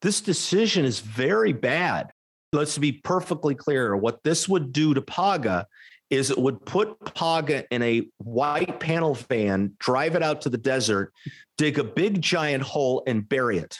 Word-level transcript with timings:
This 0.00 0.20
decision 0.20 0.84
is 0.84 1.00
very 1.00 1.52
bad. 1.52 2.12
Let's 2.52 2.78
be 2.78 2.92
perfectly 2.92 3.54
clear. 3.54 3.96
What 3.96 4.22
this 4.22 4.48
would 4.48 4.72
do 4.72 4.94
to 4.94 5.02
Paga 5.02 5.66
is 6.08 6.30
it 6.30 6.38
would 6.38 6.64
put 6.64 6.98
Paga 7.14 7.64
in 7.70 7.82
a 7.82 8.08
white 8.18 8.80
panel 8.80 9.14
van, 9.14 9.74
drive 9.78 10.14
it 10.14 10.22
out 10.22 10.40
to 10.42 10.48
the 10.48 10.56
desert, 10.56 11.12
dig 11.58 11.78
a 11.78 11.84
big 11.84 12.22
giant 12.22 12.62
hole, 12.62 13.02
and 13.06 13.28
bury 13.28 13.58
it. 13.58 13.78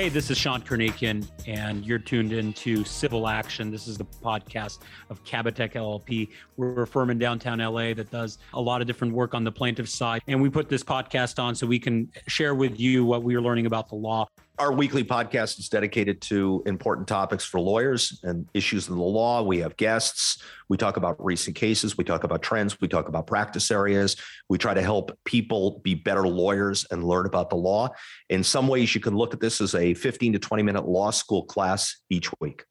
Hey, 0.00 0.08
this 0.08 0.30
is 0.30 0.38
Sean 0.38 0.62
Karnikian, 0.62 1.28
and 1.46 1.84
you're 1.84 1.98
tuned 1.98 2.32
into 2.32 2.84
Civil 2.84 3.28
Action. 3.28 3.70
This 3.70 3.86
is 3.86 3.98
the 3.98 4.06
podcast 4.06 4.78
of 5.10 5.22
Kabateck 5.24 5.74
LLP. 5.74 6.30
We're 6.56 6.84
a 6.84 6.86
firm 6.86 7.10
in 7.10 7.18
downtown 7.18 7.58
LA 7.58 7.92
that 7.92 8.10
does 8.10 8.38
a 8.54 8.60
lot 8.62 8.80
of 8.80 8.86
different 8.86 9.12
work 9.12 9.34
on 9.34 9.44
the 9.44 9.52
plaintiff 9.52 9.90
side. 9.90 10.22
And 10.26 10.40
we 10.40 10.48
put 10.48 10.70
this 10.70 10.82
podcast 10.82 11.38
on 11.38 11.54
so 11.54 11.66
we 11.66 11.78
can 11.78 12.10
share 12.28 12.54
with 12.54 12.80
you 12.80 13.04
what 13.04 13.22
we 13.22 13.34
are 13.34 13.42
learning 13.42 13.66
about 13.66 13.90
the 13.90 13.94
law. 13.94 14.26
Our 14.60 14.72
weekly 14.72 15.04
podcast 15.04 15.58
is 15.58 15.70
dedicated 15.70 16.20
to 16.20 16.62
important 16.66 17.08
topics 17.08 17.46
for 17.46 17.58
lawyers 17.58 18.20
and 18.24 18.46
issues 18.52 18.90
in 18.90 18.94
the 18.94 19.02
law. 19.02 19.42
We 19.42 19.60
have 19.60 19.74
guests. 19.78 20.42
We 20.68 20.76
talk 20.76 20.98
about 20.98 21.16
recent 21.24 21.56
cases. 21.56 21.96
We 21.96 22.04
talk 22.04 22.24
about 22.24 22.42
trends. 22.42 22.78
We 22.78 22.86
talk 22.86 23.08
about 23.08 23.26
practice 23.26 23.70
areas. 23.70 24.16
We 24.50 24.58
try 24.58 24.74
to 24.74 24.82
help 24.82 25.18
people 25.24 25.80
be 25.82 25.94
better 25.94 26.28
lawyers 26.28 26.84
and 26.90 27.02
learn 27.02 27.24
about 27.24 27.48
the 27.48 27.56
law. 27.56 27.88
In 28.28 28.44
some 28.44 28.68
ways, 28.68 28.94
you 28.94 29.00
can 29.00 29.16
look 29.16 29.32
at 29.32 29.40
this 29.40 29.62
as 29.62 29.74
a 29.74 29.94
15 29.94 30.34
to 30.34 30.38
20 30.38 30.62
minute 30.62 30.86
law 30.86 31.10
school 31.10 31.44
class 31.44 31.96
each 32.10 32.28
week. 32.38 32.66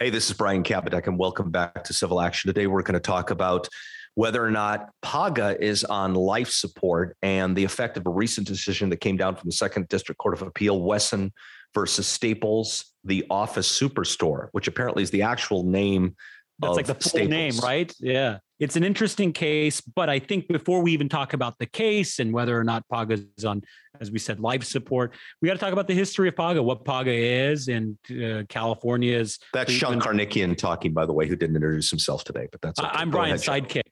Hey, 0.00 0.08
this 0.08 0.30
is 0.30 0.36
Brian 0.38 0.62
Kabateck, 0.62 1.06
and 1.06 1.18
welcome 1.18 1.50
back 1.50 1.84
to 1.84 1.92
Civil 1.92 2.18
Action. 2.18 2.48
Today, 2.48 2.66
we're 2.66 2.80
going 2.80 2.94
to 2.94 2.98
talk 2.98 3.30
about 3.30 3.68
whether 4.14 4.44
or 4.44 4.50
not 4.50 4.90
Paga 5.02 5.62
is 5.62 5.84
on 5.84 6.14
life 6.14 6.50
support 6.50 7.16
and 7.22 7.56
the 7.56 7.64
effect 7.64 7.96
of 7.96 8.06
a 8.06 8.10
recent 8.10 8.46
decision 8.46 8.88
that 8.90 8.98
came 8.98 9.16
down 9.16 9.34
from 9.34 9.48
the 9.48 9.54
Second 9.56 9.88
District 9.88 10.18
Court 10.18 10.34
of 10.34 10.42
Appeal, 10.42 10.80
Wesson 10.82 11.32
versus 11.74 12.06
Staples, 12.06 12.92
the 13.02 13.26
Office 13.28 13.80
Superstore, 13.80 14.48
which 14.52 14.68
apparently 14.68 15.02
is 15.02 15.10
the 15.10 15.22
actual 15.22 15.64
name. 15.64 16.14
That's 16.60 16.76
like 16.76 16.86
the 16.86 16.94
full 16.94 17.10
Staples. 17.10 17.30
name, 17.30 17.58
right? 17.58 17.92
Yeah. 17.98 18.38
It's 18.60 18.76
an 18.76 18.84
interesting 18.84 19.32
case, 19.32 19.80
but 19.80 20.08
I 20.08 20.20
think 20.20 20.46
before 20.46 20.80
we 20.80 20.92
even 20.92 21.08
talk 21.08 21.32
about 21.32 21.58
the 21.58 21.66
case 21.66 22.20
and 22.20 22.32
whether 22.32 22.56
or 22.56 22.62
not 22.62 22.88
Paga 22.88 23.18
is 23.36 23.44
on, 23.44 23.62
as 24.00 24.12
we 24.12 24.20
said, 24.20 24.38
life 24.38 24.62
support, 24.62 25.12
we 25.42 25.48
got 25.48 25.54
to 25.54 25.58
talk 25.58 25.72
about 25.72 25.88
the 25.88 25.94
history 25.94 26.28
of 26.28 26.36
Paga, 26.36 26.62
what 26.62 26.84
Paga 26.84 27.10
is, 27.12 27.66
and 27.66 27.98
uh, 28.10 28.44
California's. 28.48 29.40
That's 29.52 29.72
Sean 29.72 30.00
Karnikian 30.00 30.56
talking, 30.56 30.92
by 30.92 31.04
the 31.04 31.12
way, 31.12 31.26
who 31.26 31.34
didn't 31.34 31.56
introduce 31.56 31.90
himself 31.90 32.22
today, 32.22 32.46
but 32.52 32.60
that's. 32.60 32.78
Okay. 32.78 32.88
I'm 32.92 33.10
Brian's 33.10 33.44
sidekick. 33.44 33.82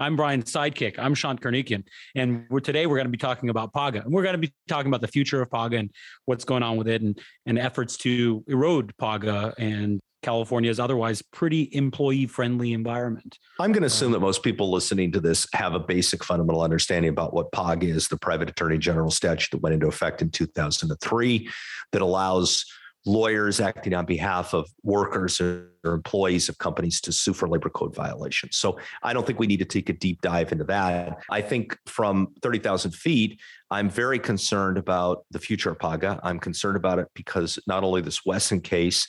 I'm 0.00 0.16
Brian 0.16 0.42
sidekick. 0.42 0.98
I'm 0.98 1.14
Sean 1.14 1.38
Karnikian. 1.38 1.84
And 2.16 2.46
we're, 2.48 2.60
today 2.60 2.86
we're 2.86 2.96
going 2.96 3.06
to 3.06 3.10
be 3.10 3.18
talking 3.18 3.50
about 3.50 3.74
Paga. 3.74 4.02
And 4.02 4.10
we're 4.10 4.22
going 4.22 4.32
to 4.32 4.38
be 4.38 4.50
talking 4.66 4.88
about 4.88 5.02
the 5.02 5.08
future 5.08 5.42
of 5.42 5.50
Paga 5.50 5.76
and 5.76 5.90
what's 6.24 6.44
going 6.44 6.62
on 6.62 6.78
with 6.78 6.88
it 6.88 7.02
and, 7.02 7.20
and 7.44 7.58
efforts 7.58 7.98
to 7.98 8.42
erode 8.48 8.96
Paga 8.96 9.52
and 9.58 10.00
California's 10.22 10.80
otherwise 10.80 11.22
pretty 11.22 11.68
employee 11.72 12.26
friendly 12.26 12.72
environment. 12.72 13.38
I'm 13.58 13.72
going 13.72 13.82
to 13.82 13.88
assume 13.88 14.12
that 14.12 14.20
most 14.20 14.42
people 14.42 14.70
listening 14.70 15.12
to 15.12 15.20
this 15.20 15.46
have 15.52 15.74
a 15.74 15.80
basic 15.80 16.24
fundamental 16.24 16.62
understanding 16.62 17.10
about 17.10 17.34
what 17.34 17.52
PAGA 17.52 17.86
is, 17.86 18.08
the 18.08 18.18
private 18.18 18.48
attorney 18.48 18.78
general 18.78 19.10
statute 19.10 19.50
that 19.52 19.62
went 19.62 19.74
into 19.74 19.86
effect 19.86 20.22
in 20.22 20.30
2003 20.30 21.48
that 21.92 22.02
allows 22.02 22.64
lawyers 23.06 23.60
acting 23.60 23.94
on 23.94 24.04
behalf 24.04 24.52
of 24.52 24.68
workers 24.82 25.40
or 25.40 25.70
employees 25.84 26.48
of 26.48 26.58
companies 26.58 27.00
to 27.00 27.12
sue 27.12 27.32
for 27.32 27.48
labor 27.48 27.70
code 27.70 27.94
violations. 27.94 28.56
So 28.56 28.78
I 29.02 29.12
don't 29.12 29.26
think 29.26 29.38
we 29.38 29.46
need 29.46 29.58
to 29.58 29.64
take 29.64 29.88
a 29.88 29.94
deep 29.94 30.20
dive 30.20 30.52
into 30.52 30.64
that. 30.64 31.18
I 31.30 31.40
think 31.40 31.76
from 31.86 32.34
30,000 32.42 32.90
feet, 32.92 33.40
I'm 33.70 33.88
very 33.88 34.18
concerned 34.18 34.76
about 34.76 35.24
the 35.30 35.38
future 35.38 35.70
of 35.70 35.78
PAGA. 35.78 36.20
I'm 36.22 36.38
concerned 36.38 36.76
about 36.76 36.98
it 36.98 37.08
because 37.14 37.58
not 37.66 37.84
only 37.84 38.02
this 38.02 38.26
Wesson 38.26 38.60
case, 38.60 39.06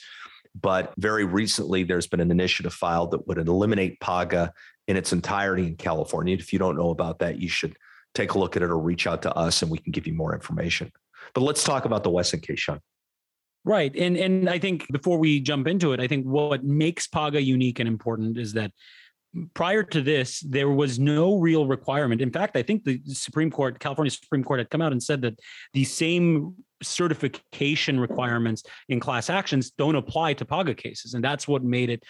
but 0.58 0.92
very 0.96 1.24
recently 1.24 1.84
there's 1.84 2.06
been 2.06 2.20
an 2.20 2.30
initiative 2.30 2.72
filed 2.72 3.10
that 3.10 3.26
would 3.26 3.38
eliminate 3.38 4.00
PAGA 4.00 4.52
in 4.88 4.96
its 4.96 5.12
entirety 5.12 5.66
in 5.66 5.76
California. 5.76 6.34
If 6.34 6.52
you 6.52 6.58
don't 6.58 6.76
know 6.76 6.90
about 6.90 7.18
that, 7.20 7.38
you 7.38 7.48
should 7.48 7.76
take 8.14 8.32
a 8.32 8.38
look 8.38 8.56
at 8.56 8.62
it 8.62 8.70
or 8.70 8.78
reach 8.78 9.06
out 9.06 9.22
to 9.22 9.34
us 9.34 9.62
and 9.62 9.70
we 9.70 9.78
can 9.78 9.92
give 9.92 10.06
you 10.06 10.14
more 10.14 10.34
information. 10.34 10.92
But 11.34 11.42
let's 11.42 11.64
talk 11.64 11.84
about 11.84 12.04
the 12.04 12.10
Wesson 12.10 12.40
case, 12.40 12.58
Sean. 12.58 12.80
Right. 13.64 13.94
And 13.94 14.16
and 14.16 14.50
I 14.50 14.58
think 14.58 14.86
before 14.90 15.18
we 15.18 15.38
jump 15.38 15.68
into 15.68 15.92
it, 15.92 16.00
I 16.00 16.08
think 16.08 16.26
what 16.26 16.64
makes 16.64 17.06
Paga 17.06 17.40
unique 17.40 17.78
and 17.78 17.88
important 17.88 18.36
is 18.36 18.52
that 18.54 18.72
prior 19.54 19.82
to 19.82 20.02
this, 20.02 20.40
there 20.40 20.68
was 20.68 20.98
no 20.98 21.38
real 21.38 21.66
requirement. 21.66 22.20
In 22.20 22.30
fact, 22.30 22.56
I 22.56 22.62
think 22.62 22.84
the 22.84 23.00
Supreme 23.06 23.50
Court, 23.50 23.78
California 23.78 24.10
Supreme 24.10 24.44
Court 24.44 24.60
had 24.60 24.70
come 24.70 24.82
out 24.82 24.92
and 24.92 25.02
said 25.02 25.22
that 25.22 25.38
the 25.72 25.84
same 25.84 26.54
certification 26.82 27.98
requirements 27.98 28.64
in 28.88 29.00
class 29.00 29.30
actions 29.30 29.70
don't 29.70 29.94
apply 29.94 30.34
to 30.34 30.44
PAGA 30.44 30.74
cases. 30.74 31.14
And 31.14 31.24
that's 31.24 31.46
what 31.46 31.62
made 31.62 31.88
it 31.88 32.02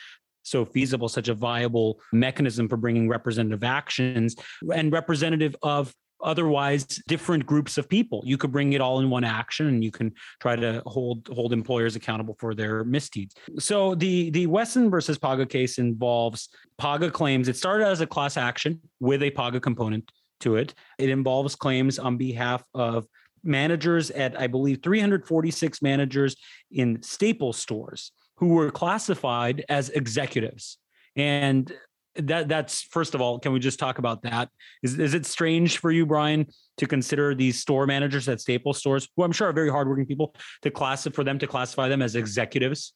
so 0.42 0.64
feasible, 0.64 1.08
such 1.08 1.28
a 1.28 1.34
viable 1.34 2.00
mechanism 2.12 2.68
for 2.68 2.76
bringing 2.76 3.08
representative 3.08 3.62
actions 3.62 4.34
and 4.74 4.92
representative 4.92 5.54
of 5.62 5.94
otherwise 6.22 6.84
different 7.08 7.44
groups 7.46 7.78
of 7.78 7.88
people. 7.88 8.22
You 8.24 8.38
could 8.38 8.52
bring 8.52 8.72
it 8.72 8.80
all 8.80 9.00
in 9.00 9.10
one 9.10 9.24
action 9.24 9.66
and 9.66 9.84
you 9.84 9.90
can 9.90 10.12
try 10.40 10.56
to 10.56 10.82
hold 10.86 11.28
hold 11.28 11.52
employers 11.52 11.96
accountable 11.96 12.36
for 12.38 12.54
their 12.54 12.84
misdeeds. 12.84 13.34
So 13.58 13.94
the 13.94 14.30
the 14.30 14.46
Wesson 14.46 14.90
versus 14.90 15.18
Paga 15.18 15.46
case 15.46 15.78
involves 15.78 16.48
Paga 16.78 17.10
claims. 17.10 17.48
It 17.48 17.56
started 17.56 17.86
as 17.86 18.00
a 18.00 18.06
class 18.06 18.36
action 18.36 18.80
with 19.00 19.22
a 19.22 19.30
Paga 19.30 19.60
component 19.60 20.10
to 20.40 20.56
it. 20.56 20.74
It 20.98 21.08
involves 21.08 21.54
claims 21.54 21.98
on 21.98 22.16
behalf 22.16 22.62
of 22.74 23.06
managers 23.44 24.10
at 24.10 24.38
I 24.40 24.46
believe 24.46 24.80
346 24.82 25.82
managers 25.82 26.36
in 26.70 27.02
Staples 27.02 27.58
stores 27.58 28.12
who 28.36 28.48
were 28.48 28.70
classified 28.70 29.64
as 29.68 29.90
executives. 29.90 30.78
And 31.16 31.72
that 32.16 32.48
that's 32.48 32.82
first 32.82 33.14
of 33.14 33.20
all 33.20 33.38
can 33.38 33.52
we 33.52 33.58
just 33.58 33.78
talk 33.78 33.98
about 33.98 34.22
that? 34.22 34.48
Is, 34.82 34.98
is 34.98 35.14
it 35.14 35.26
strange 35.26 35.78
for 35.78 35.90
you 35.90 36.06
brian 36.06 36.46
to 36.78 36.86
consider 36.86 37.34
these 37.34 37.58
store 37.58 37.86
managers 37.86 38.28
at 38.28 38.40
staples 38.40 38.78
stores 38.78 39.08
who 39.16 39.22
i'm 39.22 39.32
sure 39.32 39.48
are 39.48 39.52
very 39.52 39.70
hardworking 39.70 40.06
people 40.06 40.34
to 40.62 40.70
class 40.70 41.06
for 41.08 41.24
them 41.24 41.38
to 41.38 41.46
classify 41.46 41.88
them 41.88 42.02
as 42.02 42.16
executives 42.16 42.94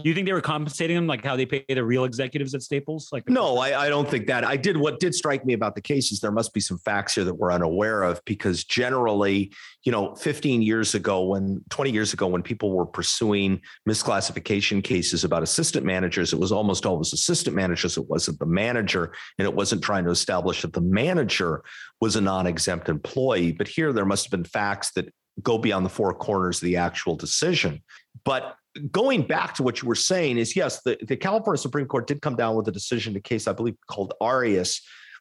do 0.00 0.08
you 0.08 0.14
think 0.14 0.26
they 0.26 0.32
were 0.32 0.40
compensating 0.40 0.96
them 0.96 1.06
like 1.06 1.24
how 1.24 1.36
they 1.36 1.46
pay 1.46 1.64
the 1.68 1.84
real 1.84 2.04
executives 2.04 2.54
at 2.54 2.62
Staples? 2.62 3.08
Like 3.12 3.28
no, 3.28 3.58
I, 3.58 3.86
I, 3.86 3.88
don't 3.88 4.08
think 4.08 4.26
that. 4.26 4.44
I 4.44 4.56
did 4.56 4.76
what 4.76 4.98
did 4.98 5.14
strike 5.14 5.44
me 5.44 5.52
about 5.52 5.74
the 5.74 5.80
case 5.80 6.10
is 6.12 6.20
there 6.20 6.32
must 6.32 6.52
be 6.52 6.60
some 6.60 6.78
facts 6.78 7.14
here 7.14 7.24
that 7.24 7.34
we're 7.34 7.52
unaware 7.52 8.02
of 8.02 8.20
because 8.24 8.64
generally, 8.64 9.52
you 9.84 9.92
know, 9.92 10.14
15 10.16 10.62
years 10.62 10.94
ago, 10.94 11.24
when 11.24 11.62
20 11.70 11.90
years 11.90 12.12
ago, 12.12 12.26
when 12.26 12.42
people 12.42 12.72
were 12.72 12.86
pursuing 12.86 13.60
misclassification 13.88 14.82
cases 14.82 15.24
about 15.24 15.42
assistant 15.42 15.86
managers, 15.86 16.32
it 16.32 16.38
was 16.38 16.52
almost 16.52 16.84
always 16.84 17.12
assistant 17.12 17.54
managers. 17.54 17.96
It 17.96 18.08
wasn't 18.08 18.38
the 18.38 18.46
manager, 18.46 19.12
and 19.38 19.46
it 19.46 19.54
wasn't 19.54 19.82
trying 19.82 20.04
to 20.04 20.10
establish 20.10 20.62
that 20.62 20.72
the 20.72 20.80
manager 20.80 21.62
was 22.00 22.16
a 22.16 22.20
non-exempt 22.20 22.88
employee. 22.88 23.52
But 23.52 23.68
here, 23.68 23.92
there 23.92 24.06
must 24.06 24.26
have 24.26 24.30
been 24.32 24.44
facts 24.44 24.92
that 24.92 25.12
go 25.42 25.58
beyond 25.58 25.86
the 25.86 25.90
four 25.90 26.12
corners 26.14 26.58
of 26.58 26.66
the 26.66 26.76
actual 26.76 27.16
decision. 27.16 27.82
But 28.24 28.56
going 28.90 29.22
back 29.22 29.54
to 29.54 29.62
what 29.62 29.82
you 29.82 29.88
were 29.88 29.94
saying 29.94 30.38
is 30.38 30.56
yes, 30.56 30.82
the, 30.82 30.98
the 31.02 31.16
California 31.16 31.58
Supreme 31.58 31.86
Court 31.86 32.06
did 32.06 32.22
come 32.22 32.36
down 32.36 32.56
with 32.56 32.68
a 32.68 32.72
decision, 32.72 33.14
a 33.16 33.20
case 33.20 33.46
I 33.46 33.52
believe 33.52 33.76
called 33.86 34.14
Arias, 34.20 34.80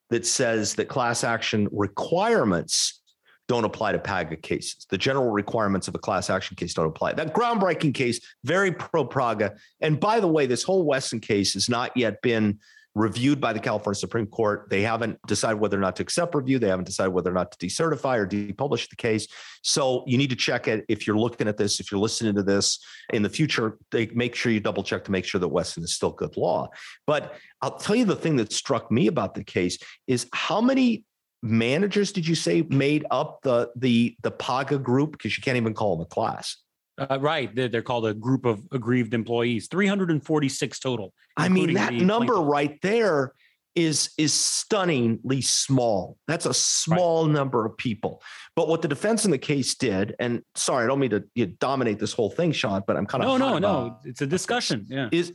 that 0.09 0.25
says 0.25 0.75
that 0.75 0.88
class 0.88 1.23
action 1.23 1.67
requirements 1.72 3.01
don't 3.47 3.66
apply 3.66 3.91
to 3.91 4.00
PAGA 4.00 4.38
cases. 4.38 4.85
The 4.89 4.97
general 4.97 5.29
requirements 5.29 5.88
of 5.88 5.95
a 5.95 6.00
class 6.00 6.29
action 6.29 6.56
case 6.56 6.73
don't 6.73 6.88
apply. 6.88 7.13
That 7.13 7.34
groundbreaking 7.34 7.94
case, 7.94 8.19
very 8.44 8.72
pro 8.72 9.06
PAGA. 9.06 9.56
And 9.81 10.00
by 10.00 10.19
the 10.19 10.28
way, 10.28 10.45
this 10.45 10.63
whole 10.63 10.83
Wesson 10.85 11.19
case 11.19 11.53
has 11.53 11.68
not 11.68 11.95
yet 11.95 12.22
been 12.22 12.59
reviewed 12.96 13.40
by 13.40 13.54
the 13.54 13.60
California 13.60 13.98
Supreme 13.98 14.28
Court. 14.28 14.68
They 14.70 14.82
haven't 14.82 15.20
decided 15.26 15.60
whether 15.60 15.78
or 15.78 15.82
not 15.82 15.96
to 15.98 16.04
accept 16.04 16.36
review. 16.36 16.60
They 16.60 16.68
haven't 16.68 16.86
decided 16.86 17.12
whether 17.12 17.30
or 17.30 17.34
not 17.34 17.52
to 17.52 17.66
decertify 17.66 18.18
or 18.18 18.28
depublish 18.28 18.90
the 18.90 18.96
case. 18.96 19.28
So 19.62 20.04
you 20.08 20.18
need 20.18 20.30
to 20.30 20.36
check 20.36 20.68
it 20.68 20.86
if 20.90 21.08
you're 21.08 21.18
looking 21.18 21.48
at 21.48 21.58
this, 21.58 21.80
if 21.80 21.92
you're 21.92 22.02
listening 22.02 22.36
to 22.36 22.44
this 22.44 22.80
in 23.14 23.24
the 23.24 23.30
future, 23.30 23.78
they 23.92 24.08
make 24.08 24.36
sure 24.36 24.52
you 24.52 24.60
double 24.60 24.84
check 24.84 25.06
to 25.06 25.12
make 25.12 25.26
sure 25.26 25.40
that 25.40 25.48
Wesson 25.48 25.84
is 25.84 25.94
still 25.94 26.12
good 26.12 26.36
law. 26.36 26.70
But 27.08 27.36
I'll 27.62 27.78
tell 27.78 27.96
you 27.96 28.06
the 28.06 28.16
thing 28.16 28.36
that 28.38 28.52
struck 28.52 28.92
me 28.92 29.08
about 29.08 29.36
the 29.36 29.44
case 29.44 29.78
is 30.08 30.28
how 30.34 30.60
many 30.60 31.06
managers 31.44 32.12
did 32.12 32.28
you 32.28 32.36
say 32.36 32.62
made 32.64 33.06
up 33.10 33.40
the 33.42 33.70
the 33.76 34.16
the 34.22 34.32
PAGA 34.32 34.80
group? 34.80 35.14
Because 35.14 35.38
you 35.38 35.44
can't 35.44 35.58
even 35.58 35.74
call 35.74 35.96
them 35.96 36.06
a 36.06 36.10
class. 36.10 36.58
Uh, 36.98 37.18
right. 37.20 37.54
They're, 37.56 37.68
they're, 37.68 37.82
called 37.82 38.06
a 38.06 38.14
group 38.14 38.46
of 38.46 38.62
aggrieved 38.72 39.14
employees, 39.14 39.68
346 39.68 40.80
total. 40.80 41.14
I 41.38 41.50
mean, 41.50 41.74
that 41.74 41.94
number 41.94 42.34
plaintiff. 42.34 42.52
right 42.52 42.82
there 42.82 43.34
is 43.74 44.12
is 44.18 44.34
stunningly 44.34 45.42
small. 45.42 46.18
That's 46.28 46.46
a 46.46 46.54
small 46.54 47.26
right. 47.26 47.34
number 47.34 47.66
of 47.66 47.78
people. 47.78 48.22
But 48.56 48.68
what 48.68 48.82
the 48.82 48.88
defense 48.90 49.24
in 49.24 49.32
the 49.32 49.38
case 49.38 49.76
did, 49.76 50.16
and 50.20 50.42
sorry, 50.56 50.84
I 50.84 50.88
don't 50.88 51.00
mean 51.00 51.12
to 51.12 51.24
you 51.36 51.48
know, 51.48 51.54
dominate 51.60 51.98
this 51.98 52.12
whole 52.12 52.30
thing, 52.30 52.52
Sean, 52.52 52.84
but 52.86 52.98
I'm 52.98 53.06
kind 53.06 53.24
of 53.24 53.40
no, 53.40 53.58
no, 53.58 53.58
no. 53.60 53.98
It's 54.04 54.22
a 54.22 54.28
discussion. 54.28 54.86
Yeah, 54.90 55.10
is 55.12 55.34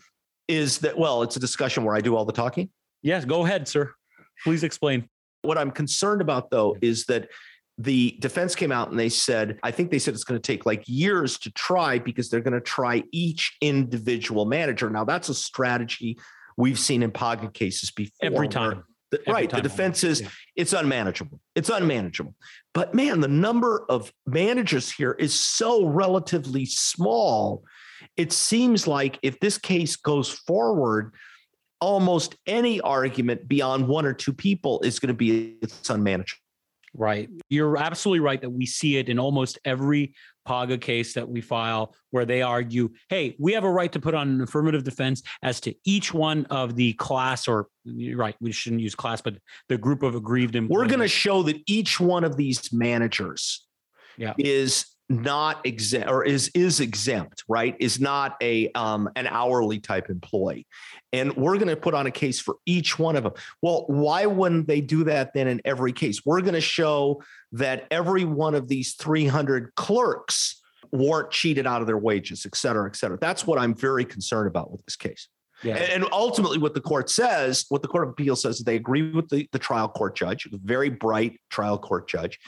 is 0.49 0.79
that, 0.79 0.97
well, 0.97 1.23
it's 1.23 1.37
a 1.37 1.41
discussion 1.41 1.85
where 1.85 1.97
I 1.97 2.01
do 2.01 2.15
all 2.17 2.25
the 2.25 2.33
talking. 2.33 2.71
Yes, 3.03 3.25
go 3.25 3.45
ahead, 3.45 3.67
sir. 3.67 3.93
Please 4.45 4.63
explain. 4.63 5.09
What 5.43 5.59
I'm 5.59 5.71
concerned 5.71 6.21
about, 6.21 6.51
though, 6.51 6.77
is 6.81 7.07
that 7.07 7.29
the 7.79 8.17
defense 8.21 8.55
came 8.55 8.73
out 8.73 8.91
and 8.91 8.99
they 8.99 9.11
said, 9.11 9.59
I 9.63 9.71
think 9.71 9.91
they 9.91 9.99
said 9.99 10.15
it's 10.15 10.25
going 10.25 10.41
to 10.41 10.47
take 10.47 10.65
like 10.65 10.83
years 10.87 11.39
to 11.41 11.51
try 11.53 11.99
because 11.99 12.31
they're 12.31 12.41
going 12.41 12.55
to 12.55 12.61
try 12.61 13.03
each 13.13 13.57
individual 13.61 14.47
manager. 14.47 14.89
Now, 14.89 15.05
that's 15.05 15.29
a 15.29 15.35
strategy 15.35 16.19
we've 16.57 16.79
seen 16.79 17.03
in 17.03 17.11
PAGA 17.11 17.51
cases 17.51 17.91
before. 17.91 18.15
Every 18.23 18.49
time. 18.49 18.85
The, 19.11 19.21
Every 19.27 19.33
right. 19.33 19.51
time. 19.51 19.63
The 19.63 19.69
defense 19.69 20.03
is 20.05 20.23
Yeah. 20.23 20.29
it's 20.57 20.73
unmanageable. 20.73 21.39
It's 21.55 21.69
unmanageable. 21.69 22.35
But 22.73 22.95
man, 22.95 23.21
the 23.21 23.29
number 23.29 23.85
of 23.89 24.13
managers 24.27 24.91
here 24.91 25.13
is 25.13 25.39
so 25.39 25.85
relatively 25.85 26.65
small. 26.65 27.63
It 28.17 28.33
seems 28.33 28.87
like 28.87 29.19
if 29.23 29.39
this 29.41 29.59
case 29.59 29.97
goes 29.97 30.31
forward, 30.31 31.13
almost 31.81 32.37
any 32.47 32.81
argument 32.81 33.47
beyond 33.47 33.87
one 33.87 34.07
or 34.07 34.15
two 34.15 34.33
people 34.33 34.81
is 34.81 34.99
going 34.99 35.09
to 35.09 35.15
be 35.15 35.57
it's 35.61 35.91
unmanageable. 35.91 36.41
Right. 36.99 37.29
You're 37.51 37.77
absolutely 37.77 38.21
right 38.21 38.41
that 38.41 38.51
we 38.51 38.65
see 38.67 38.97
it 38.97 39.09
in 39.09 39.19
almost 39.19 39.59
every 39.65 40.15
PAGA 40.47 40.79
case 40.79 41.13
that 41.15 41.29
we 41.29 41.41
file 41.41 41.95
where 42.11 42.25
they 42.25 42.41
argue, 42.41 42.91
hey, 43.11 43.37
we 43.39 43.53
have 43.53 43.65
a 43.65 43.71
right 43.71 43.93
to 43.93 44.01
put 44.01 44.15
on 44.15 44.29
an 44.29 44.41
affirmative 44.41 44.83
defense 44.85 45.23
as 45.43 45.61
to 45.61 45.75
each 45.85 46.15
one 46.15 46.47
of 46.47 46.75
the 46.77 46.95
class, 46.95 47.49
or 47.49 47.67
you're 47.85 48.17
right, 48.17 48.37
we 48.41 48.53
shouldn't 48.53 48.81
use 48.81 48.95
class, 48.95 49.21
but 49.21 49.37
the 49.69 49.77
group 49.77 50.03
of 50.03 50.15
aggrieved 50.15 50.57
employees. 50.57 50.79
We're 50.79 50.89
going 50.89 51.01
to 51.01 51.09
show 51.09 51.43
that 51.43 51.61
each 51.67 52.01
one 52.01 52.25
of 52.25 52.37
these 52.37 52.73
managers 52.73 53.67
Yeah. 54.17 54.33
is 54.39 54.87
not 55.09 55.65
exempt 55.65 56.09
or 56.09 56.25
is 56.25 56.51
is 56.55 56.81
exempt, 56.81 57.45
right? 57.49 57.77
Is 57.79 58.01
not 58.01 58.37
a 58.43 58.71
um, 58.73 59.09
an 59.15 59.27
hourly 59.27 59.79
type 59.79 60.11
employee, 60.11 60.67
and 61.13 61.35
we're 61.37 61.57
going 61.57 61.69
to 61.69 61.77
put 61.77 61.95
on 61.95 62.07
a 62.07 62.11
case 62.11 62.41
for 62.41 62.57
each 62.67 62.99
one 62.99 63.17
of 63.17 63.23
them. 63.23 63.33
Well, 63.63 63.85
why 63.87 64.27
wouldn't 64.27 64.67
they 64.67 64.81
do 64.81 65.05
that 65.05 65.33
then 65.33 65.47
in 65.47 65.61
every 65.65 65.93
case? 65.93 66.25
We're 66.25 66.41
going 66.41 66.55
to 66.55 66.61
show 66.61 67.23
that 67.53 67.87
every 67.91 68.25
one 68.25 68.55
of 68.55 68.69
these 68.69 68.95
300 68.95 69.75
clerks 69.77 70.61
weren't 70.93 71.31
cheated 71.31 71.67
out 71.67 71.81
of 71.81 71.87
their 71.87 71.99
wages, 71.99 72.45
et 72.47 72.57
cetera, 72.57 72.89
et 72.89 72.97
cetera. 72.97 73.19
That's 73.21 73.47
what 73.47 73.59
I'm 73.59 73.75
very 73.75 74.05
concerned 74.05 74.49
about 74.49 74.73
with 74.73 74.85
this 74.85 74.97
case. 74.97 75.29
Yeah. 75.63 75.77
And 75.77 76.05
ultimately, 76.13 76.59
what 76.59 76.75
the 76.75 76.81
court 76.81 77.09
says, 77.09 77.65
what 77.71 77.81
the 77.81 77.89
Court 77.89 78.05
of 78.05 78.11
Appeal 78.11 78.37
says, 78.37 78.59
is 78.59 78.65
they 78.65 78.77
agree 78.77 79.11
with 79.11 79.29
the, 79.29 79.49
the 79.53 79.59
trial 79.59 79.89
court 79.89 80.17
judge, 80.17 80.47
very 80.53 80.91
bright 80.91 81.41
trial 81.51 81.79
court 81.79 82.09
judge 82.09 82.39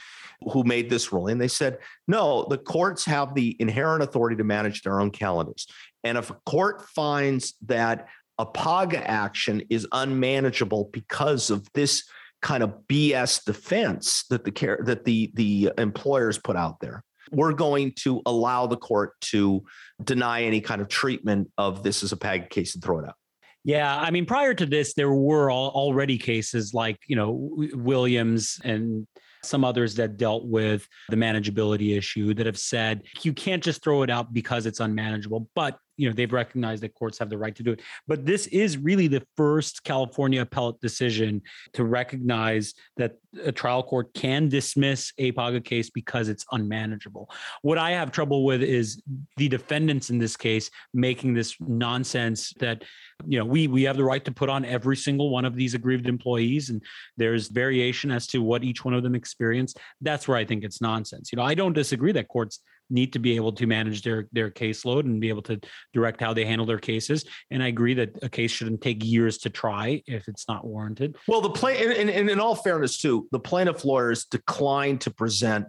who 0.43 0.65
made 0.65 0.89
this 0.89 1.13
ruling. 1.13 1.39
They 1.39 1.49
said, 1.49 1.79
no, 2.07 2.47
the 2.49 2.59
courts 2.59 3.05
have 3.05 3.35
the 3.35 3.57
inherent 3.59 4.03
authority 4.03 4.37
to 4.37 4.45
manage 4.45 4.83
their 4.83 5.01
own 5.01 5.11
calendars. 5.11 5.67
And 6.05 6.17
if 6.17 6.31
a 6.31 6.37
court 6.47 6.89
finds 6.89 7.55
that 7.67 8.09
a 8.39 8.47
PAGA 8.47 9.09
action 9.09 9.63
is 9.69 9.87
unmanageable 9.93 10.91
because 10.93 11.51
of 11.51 11.67
this 11.75 12.05
kind 12.41 12.63
of 12.63 12.73
BS 12.89 13.45
defense 13.45 14.25
that 14.31 14.45
the 14.45 14.53
care 14.53 14.79
that 14.85 15.05
the 15.05 15.33
the 15.35 15.73
employers 15.77 16.39
put 16.39 16.57
out 16.57 16.79
there, 16.81 17.03
we're 17.33 17.53
going 17.53 17.93
to 17.97 18.23
allow 18.27 18.67
the 18.67 18.77
court 18.77 19.21
to 19.21 19.65
deny 20.05 20.43
any 20.43 20.61
kind 20.61 20.81
of 20.81 20.89
treatment 20.89 21.51
of 21.59 21.83
this 21.83 22.05
as 22.05 22.13
a 22.13 22.17
PAGA 22.17 22.47
case 22.47 22.75
and 22.75 22.85
throw 22.85 23.01
it 23.01 23.09
out. 23.09 23.17
Yeah, 23.65 23.99
I 23.99 24.13
mean, 24.13 24.25
prior 24.25 24.55
to 24.55 24.67
this, 24.67 24.95
there 24.95 25.13
were 25.13 25.51
al- 25.51 25.73
already 25.75 26.17
cases 26.17 26.73
like 26.73 26.99
you 27.09 27.17
know 27.17 27.51
Williams 27.75 28.61
and 28.63 29.07
some 29.43 29.65
others 29.65 29.95
that 29.97 30.17
dealt 30.17 30.45
with 30.47 30.87
the 31.09 31.17
manageability 31.17 31.97
issue 31.97 32.35
that 32.35 32.47
have 32.47 32.59
said 32.59 33.03
you 33.23 33.33
can't 33.33 33.63
just 33.63 33.83
throw 33.83 34.03
it 34.03 34.11
out 34.11 34.33
because 34.33 34.67
it's 34.67 34.81
unmanageable. 34.81 35.49
But 35.55 35.79
you 35.99 36.09
know 36.09 36.15
they've 36.15 36.33
recognized 36.33 36.83
that 36.83 36.95
courts 36.95 37.19
have 37.19 37.29
the 37.29 37.37
right 37.37 37.55
to 37.57 37.63
do 37.63 37.73
it. 37.73 37.81
But 38.07 38.25
this 38.25 38.47
is 38.47 38.79
really 38.79 39.09
the 39.09 39.27
first 39.37 39.85
California 39.85 40.41
appellate 40.41 40.81
decision 40.81 41.43
to 41.75 41.85
recognize 41.85 42.73
that 42.97 43.19
a 43.45 43.53
trial 43.53 43.83
court 43.83 44.15
can 44.15 44.49
dismiss 44.49 45.13
a 45.19 45.33
PAGA 45.33 45.61
case 45.61 45.91
because 45.91 46.29
it's 46.29 46.47
unmanageable. 46.53 47.29
What 47.63 47.77
I 47.77 47.91
have 47.91 48.13
trouble 48.13 48.45
with 48.45 48.63
is 48.63 49.03
the 49.37 49.49
defendants 49.49 50.09
in 50.09 50.19
this 50.19 50.37
case 50.37 50.71
making 50.95 51.35
this 51.35 51.57
nonsense 51.61 52.55
that 52.61 52.85
you 53.27 53.39
know 53.39 53.45
we 53.45 53.67
we 53.67 53.83
have 53.83 53.97
the 53.97 54.05
right 54.05 54.25
to 54.25 54.31
put 54.31 54.49
on 54.49 54.65
every 54.65 54.97
single 54.97 55.31
one 55.31 55.45
of 55.45 55.57
these 55.57 55.75
aggrieved 55.75 56.09
employees 56.09 56.71
and 56.71 56.83
there's 57.17 57.49
variation 57.49 58.11
as 58.11 58.27
to 58.29 58.43
what 58.43 58.63
each 58.63 58.85
one 58.85 58.95
of 58.95 59.03
them 59.03 59.17
experienced 59.17 59.79
that's 60.01 60.29
where 60.29 60.37
i 60.37 60.45
think 60.45 60.63
it's 60.63 60.81
nonsense 60.81 61.33
you 61.33 61.37
know 61.37 61.43
i 61.43 61.55
don't 61.55 61.73
disagree 61.73 62.13
that 62.13 62.29
courts 62.29 62.61
need 62.91 63.13
to 63.13 63.19
be 63.19 63.37
able 63.37 63.53
to 63.53 63.67
manage 63.67 64.03
their 64.03 64.29
their 64.33 64.51
caseload 64.51 65.01
and 65.01 65.21
be 65.21 65.29
able 65.29 65.43
to 65.43 65.61
direct 65.93 66.21
how 66.21 66.33
they 66.33 66.45
handle 66.45 66.67
their 66.67 66.79
cases 66.79 67.25
and 67.51 67.63
i 67.63 67.67
agree 67.67 67.95
that 67.95 68.11
a 68.23 68.29
case 68.29 68.51
shouldn't 68.51 68.81
take 68.81 69.05
years 69.05 69.39
to 69.39 69.51
try 69.51 70.03
if 70.07 70.29
it's 70.29 70.49
not 70.49 70.67
warranted 70.67 71.17
Well, 71.27 71.41
the 71.41 71.51
play, 71.51 72.01
and, 72.01 72.11
and 72.11 72.31
in 72.31 72.41
all 72.41 72.55
fairness, 72.55 72.99
too, 72.99 73.29
the 73.33 73.41
plaintiff 73.41 73.85
lawyers 73.85 74.25
declined 74.27 75.01
to 75.03 75.11
present 75.11 75.67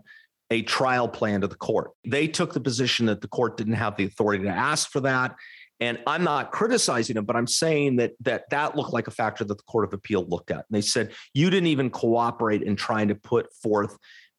a 0.51 0.61
trial 0.63 1.07
plan 1.07 1.41
to 1.41 1.47
the 1.47 1.55
court. 1.55 1.91
They 2.07 2.27
took 2.27 2.53
the 2.53 2.59
position 2.59 3.05
that 3.07 3.21
the 3.21 3.27
court 3.27 3.57
didn't 3.57 3.73
have 3.73 3.97
the 3.97 4.05
authority 4.05 4.43
to 4.45 4.49
ask 4.49 4.89
for 4.89 4.99
that. 5.01 5.35
And 5.79 5.99
I'm 6.07 6.23
not 6.23 6.51
criticizing 6.51 7.15
them, 7.15 7.25
but 7.25 7.35
I'm 7.35 7.47
saying 7.47 7.97
that 7.97 8.13
that 8.21 8.49
that 8.49 8.75
looked 8.75 8.91
like 8.91 9.07
a 9.07 9.11
factor 9.11 9.43
that 9.45 9.57
the 9.57 9.63
Court 9.63 9.85
of 9.85 9.93
Appeal 9.93 10.25
looked 10.27 10.51
at. 10.51 10.57
And 10.57 10.71
they 10.71 10.81
said 10.81 11.11
you 11.33 11.49
didn't 11.49 11.67
even 11.67 11.89
cooperate 11.89 12.63
in 12.63 12.75
trying 12.75 13.07
to 13.09 13.15
put 13.15 13.53
forth 13.61 13.97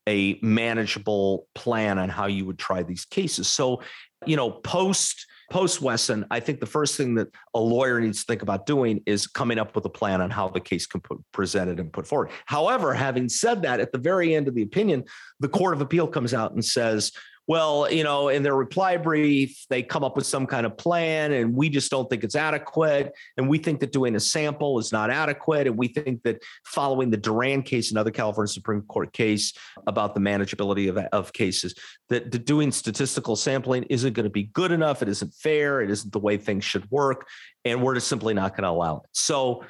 a 0.08 0.38
manageable 0.42 1.46
plan 1.54 1.98
on 1.98 2.08
how 2.08 2.26
you 2.26 2.44
would 2.46 2.58
try 2.58 2.82
these 2.82 3.04
cases. 3.04 3.48
So, 3.48 3.82
you 4.26 4.36
know, 4.36 4.50
post 4.50 5.26
post 5.50 5.82
Wesson, 5.82 6.24
I 6.30 6.38
think 6.40 6.60
the 6.60 6.66
first 6.66 6.96
thing 6.96 7.16
that 7.16 7.28
a 7.54 7.60
lawyer 7.60 8.00
needs 8.00 8.20
to 8.20 8.26
think 8.26 8.42
about 8.42 8.66
doing 8.66 9.02
is 9.04 9.26
coming 9.26 9.58
up 9.58 9.74
with 9.74 9.84
a 9.84 9.90
plan 9.90 10.20
on 10.20 10.30
how 10.30 10.48
the 10.48 10.60
case 10.60 10.86
can 10.86 11.00
put 11.00 11.18
presented 11.32 11.80
and 11.80 11.92
put 11.92 12.06
forward. 12.06 12.30
However, 12.46 12.94
having 12.94 13.28
said 13.28 13.62
that, 13.62 13.80
at 13.80 13.92
the 13.92 13.98
very 13.98 14.34
end 14.34 14.48
of 14.48 14.54
the 14.54 14.62
opinion, 14.62 15.04
the 15.40 15.48
Court 15.48 15.74
of 15.74 15.80
Appeal 15.80 16.06
comes 16.06 16.32
out 16.32 16.52
and 16.52 16.64
says, 16.64 17.12
well, 17.50 17.90
you 17.90 18.04
know, 18.04 18.28
in 18.28 18.44
their 18.44 18.54
reply 18.54 18.96
brief, 18.96 19.66
they 19.70 19.82
come 19.82 20.04
up 20.04 20.14
with 20.14 20.24
some 20.24 20.46
kind 20.46 20.64
of 20.64 20.76
plan, 20.76 21.32
and 21.32 21.52
we 21.52 21.68
just 21.68 21.90
don't 21.90 22.08
think 22.08 22.22
it's 22.22 22.36
adequate. 22.36 23.12
And 23.36 23.48
we 23.48 23.58
think 23.58 23.80
that 23.80 23.90
doing 23.90 24.14
a 24.14 24.20
sample 24.20 24.78
is 24.78 24.92
not 24.92 25.10
adequate. 25.10 25.66
And 25.66 25.76
we 25.76 25.88
think 25.88 26.22
that 26.22 26.44
following 26.64 27.10
the 27.10 27.16
Duran 27.16 27.64
case, 27.64 27.90
another 27.90 28.12
California 28.12 28.46
Supreme 28.46 28.82
Court 28.82 29.12
case 29.12 29.52
about 29.88 30.14
the 30.14 30.20
manageability 30.20 30.88
of, 30.90 30.98
of 30.98 31.32
cases, 31.32 31.74
that, 32.08 32.30
that 32.30 32.44
doing 32.46 32.70
statistical 32.70 33.34
sampling 33.34 33.82
isn't 33.90 34.12
going 34.12 34.22
to 34.22 34.30
be 34.30 34.44
good 34.44 34.70
enough. 34.70 35.02
It 35.02 35.08
isn't 35.08 35.34
fair. 35.34 35.80
It 35.80 35.90
isn't 35.90 36.12
the 36.12 36.20
way 36.20 36.36
things 36.36 36.62
should 36.64 36.88
work. 36.88 37.26
And 37.64 37.82
we're 37.82 37.94
just 37.94 38.06
simply 38.06 38.32
not 38.32 38.52
going 38.52 38.62
to 38.62 38.70
allow 38.70 38.98
it. 38.98 39.02
So 39.10 39.64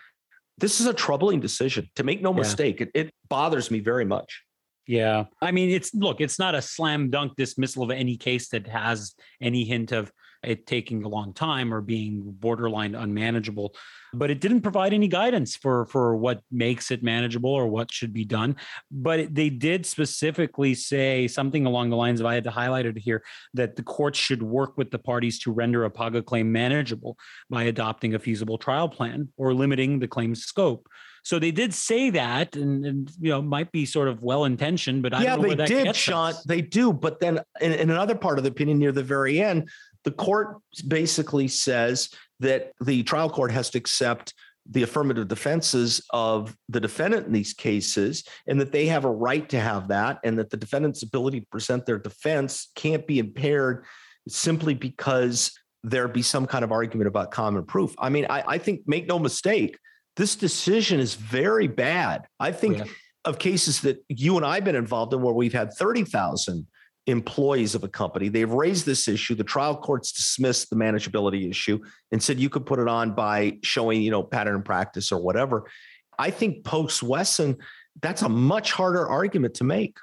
this 0.58 0.82
is 0.82 0.86
a 0.86 0.92
troubling 0.92 1.40
decision. 1.40 1.88
To 1.96 2.04
make 2.04 2.20
no 2.20 2.32
Yeah. 2.32 2.40
mistake, 2.40 2.82
it, 2.82 2.90
it 2.92 3.14
bothers 3.30 3.70
me 3.70 3.80
very 3.80 4.04
much. 4.04 4.42
Yeah. 4.90 5.26
I 5.40 5.52
mean, 5.52 5.70
it's 5.70 5.94
look, 5.94 6.20
it's 6.20 6.40
not 6.40 6.56
a 6.56 6.60
slam 6.60 7.10
dunk 7.10 7.36
dismissal 7.36 7.84
of 7.84 7.92
any 7.92 8.16
case 8.16 8.48
that 8.48 8.66
has 8.66 9.14
any 9.40 9.64
hint 9.64 9.92
of 9.92 10.10
it 10.42 10.66
taking 10.66 11.04
a 11.04 11.08
long 11.08 11.32
time 11.32 11.72
or 11.72 11.80
being 11.80 12.22
borderline 12.24 12.94
unmanageable, 12.94 13.74
but 14.14 14.30
it 14.30 14.40
didn't 14.40 14.62
provide 14.62 14.92
any 14.92 15.08
guidance 15.08 15.56
for 15.56 15.86
for 15.86 16.16
what 16.16 16.42
makes 16.50 16.90
it 16.90 17.02
manageable 17.02 17.50
or 17.50 17.66
what 17.66 17.92
should 17.92 18.12
be 18.12 18.24
done. 18.24 18.56
But 18.90 19.34
they 19.34 19.50
did 19.50 19.86
specifically 19.86 20.74
say 20.74 21.28
something 21.28 21.66
along 21.66 21.90
the 21.90 21.96
lines 21.96 22.20
of 22.20 22.26
I 22.26 22.34
had 22.34 22.44
to 22.44 22.50
highlight 22.50 22.86
it 22.86 22.98
here 22.98 23.22
that 23.54 23.76
the 23.76 23.82
courts 23.82 24.18
should 24.18 24.42
work 24.42 24.76
with 24.78 24.90
the 24.90 24.98
parties 24.98 25.38
to 25.40 25.52
render 25.52 25.84
a 25.84 25.90
PAGA 25.90 26.22
claim 26.22 26.50
manageable 26.50 27.18
by 27.48 27.64
adopting 27.64 28.14
a 28.14 28.18
feasible 28.18 28.58
trial 28.58 28.88
plan 28.88 29.28
or 29.36 29.54
limiting 29.54 29.98
the 29.98 30.08
claim's 30.08 30.44
scope. 30.44 30.88
So 31.22 31.38
they 31.38 31.50
did 31.50 31.74
say 31.74 32.10
that, 32.10 32.56
and, 32.56 32.84
and 32.84 33.12
you 33.20 33.30
know, 33.30 33.42
might 33.42 33.72
be 33.72 33.84
sort 33.84 34.08
of 34.08 34.22
well 34.22 34.44
intentioned, 34.44 35.02
but 35.02 35.12
I 35.12 35.22
yeah, 35.22 35.30
don't 35.30 35.38
know 35.38 35.42
they 35.42 35.48
where 35.48 35.56
that 35.56 35.68
did, 35.68 35.84
gets 35.84 35.98
Sean. 35.98 36.30
us. 36.30 36.44
They 36.44 36.62
do. 36.62 36.92
But 36.92 37.20
then 37.20 37.40
in, 37.60 37.72
in 37.72 37.90
another 37.90 38.14
part 38.14 38.38
of 38.38 38.44
the 38.44 38.50
opinion 38.50 38.78
near 38.78 38.92
the 38.92 39.02
very 39.02 39.40
end, 39.40 39.68
the 40.04 40.10
court 40.10 40.58
basically 40.86 41.48
says 41.48 42.08
that 42.40 42.72
the 42.80 43.02
trial 43.02 43.30
court 43.30 43.50
has 43.50 43.70
to 43.70 43.78
accept 43.78 44.34
the 44.70 44.82
affirmative 44.82 45.26
defenses 45.26 46.00
of 46.10 46.56
the 46.68 46.80
defendant 46.80 47.26
in 47.26 47.32
these 47.32 47.52
cases 47.52 48.24
and 48.46 48.60
that 48.60 48.72
they 48.72 48.86
have 48.86 49.04
a 49.04 49.10
right 49.10 49.48
to 49.48 49.58
have 49.58 49.88
that 49.88 50.18
and 50.22 50.38
that 50.38 50.50
the 50.50 50.56
defendant's 50.56 51.02
ability 51.02 51.40
to 51.40 51.46
present 51.46 51.84
their 51.86 51.98
defense 51.98 52.68
can't 52.76 53.06
be 53.06 53.18
impaired 53.18 53.84
simply 54.28 54.74
because 54.74 55.52
there 55.82 56.06
be 56.08 56.22
some 56.22 56.46
kind 56.46 56.62
of 56.62 56.72
argument 56.72 57.08
about 57.08 57.30
common 57.30 57.64
proof. 57.64 57.94
I 57.98 58.10
mean, 58.10 58.26
I, 58.28 58.44
I 58.46 58.58
think, 58.58 58.82
make 58.86 59.06
no 59.06 59.18
mistake, 59.18 59.78
this 60.16 60.36
decision 60.36 61.00
is 61.00 61.14
very 61.14 61.66
bad. 61.66 62.26
I 62.38 62.52
think 62.52 62.78
Yeah. 62.78 62.84
of 63.24 63.38
cases 63.38 63.80
that 63.80 64.04
you 64.08 64.36
and 64.36 64.44
I've 64.44 64.64
been 64.64 64.76
involved 64.76 65.14
in 65.14 65.22
where 65.22 65.34
we've 65.34 65.52
had 65.54 65.72
30,000 65.72 66.66
employees 67.06 67.74
of 67.74 67.82
a 67.84 67.88
company. 67.88 68.28
They've 68.28 68.50
raised 68.50 68.86
this 68.86 69.08
issue. 69.08 69.34
The 69.34 69.44
trial 69.44 69.76
courts 69.76 70.12
dismissed 70.12 70.70
the 70.70 70.76
manageability 70.76 71.48
issue 71.48 71.80
and 72.12 72.22
said 72.22 72.38
you 72.38 72.50
could 72.50 72.66
put 72.66 72.78
it 72.78 72.88
on 72.88 73.14
by 73.14 73.58
showing, 73.62 74.02
you 74.02 74.10
know, 74.10 74.22
pattern 74.22 74.56
and 74.56 74.64
practice 74.64 75.10
or 75.10 75.20
whatever. 75.20 75.70
I 76.18 76.30
think 76.30 76.64
post 76.64 77.02
Wesson, 77.02 77.56
that's 78.02 78.22
a 78.22 78.28
much 78.28 78.72
harder 78.72 79.08
argument 79.08 79.54
to 79.54 79.64
make. 79.64 79.96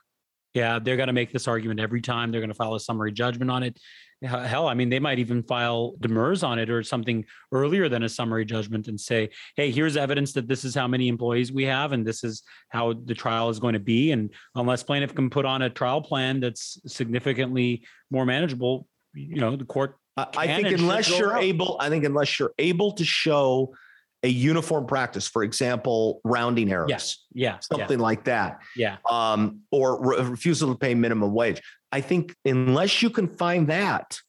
Yeah, 0.54 0.80
they're 0.80 0.98
going 0.98 1.08
to 1.08 1.14
make 1.14 1.32
this 1.32 1.48
argument 1.48 1.80
every 1.80 2.02
time. 2.02 2.32
They're 2.32 2.42
going 2.42 2.50
to 2.50 2.56
file 2.56 2.74
a 2.74 2.80
summary 2.80 3.12
judgment 3.12 3.52
on 3.52 3.62
it. 3.62 3.80
Hell, 4.24 4.68
I 4.68 4.74
mean, 4.74 4.90
they 4.90 5.00
might 5.00 5.20
even 5.20 5.44
file 5.44 5.94
demurs 6.00 6.44
on 6.44 6.58
it 6.58 6.70
or 6.70 6.82
something 6.82 7.24
earlier 7.52 7.88
than 7.88 8.04
a 8.04 8.10
summary 8.10 8.46
judgment 8.46 8.88
and 8.88 9.00
say, 9.00 9.30
hey, 9.56 9.70
here's 9.70 9.96
evidence 9.96 10.34
that 10.34 10.48
this 10.48 10.66
is 10.66 10.74
how 10.74 10.88
many 10.88 11.08
employees 11.08 11.52
we 11.52 11.64
have 11.66 11.92
and 11.92 12.06
this 12.06 12.24
is 12.24 12.44
how 12.70 12.94
the 13.06 13.14
trial 13.14 13.50
is 13.50 13.60
going 13.60 13.74
to 13.74 13.80
be. 13.80 14.12
And 14.12 14.32
unless 14.56 14.82
plaintiff 14.82 15.14
can 15.14 15.30
put 15.30 15.46
on 15.46 15.62
a 15.62 15.70
trial 15.70 16.02
plan 16.02 16.40
that's 16.40 16.80
significantly 16.88 17.86
more 18.10 18.26
manageable, 18.26 18.88
you 19.14 19.40
know, 19.40 19.56
the 19.56 19.66
court. 19.66 19.98
I 20.18 20.48
think 20.48 20.70
unless 20.70 21.16
you're 21.16 21.38
able, 21.38 21.78
I 21.80 21.90
think 21.90 22.04
unless 22.04 22.40
you're 22.40 22.54
able 22.58 22.94
to 22.94 23.06
show 23.06 23.76
a 24.24 24.28
uniform 24.28 24.88
practice, 24.88 25.28
for 25.28 25.44
example, 25.44 26.22
rounding 26.24 26.72
errors. 26.72 26.90
Yes. 26.90 27.26
Yeah. 27.34 27.60
Something 27.60 28.00
yeah. 28.00 28.04
like 28.04 28.24
that. 28.24 28.60
Yeah. 28.76 28.98
Um, 29.08 29.60
or 29.72 30.04
re- 30.04 30.22
refusal 30.24 30.72
to 30.74 30.78
pay 30.78 30.96
minimum 30.96 31.34
wage. 31.34 31.62
I 31.92 32.02
think 32.02 32.36
unless 32.46 33.02
you 33.02 33.10
can 33.10 33.28
find 33.28 33.68
that, 33.68 34.20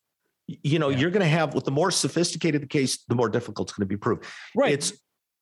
you 0.47 0.79
know, 0.79 0.89
yeah. 0.89 0.99
you're 0.99 1.11
going 1.11 1.23
to 1.23 1.29
have 1.29 1.55
with 1.55 1.65
the 1.65 1.71
more 1.71 1.91
sophisticated 1.91 2.63
the 2.63 2.67
case, 2.67 3.05
the 3.09 3.15
more 3.15 3.29
difficult 3.29 3.69
it's 3.69 3.77
going 3.77 3.87
to 3.87 3.93
be 3.93 3.97
proved. 3.97 4.25
Right. 4.55 4.73
It's 4.73 4.93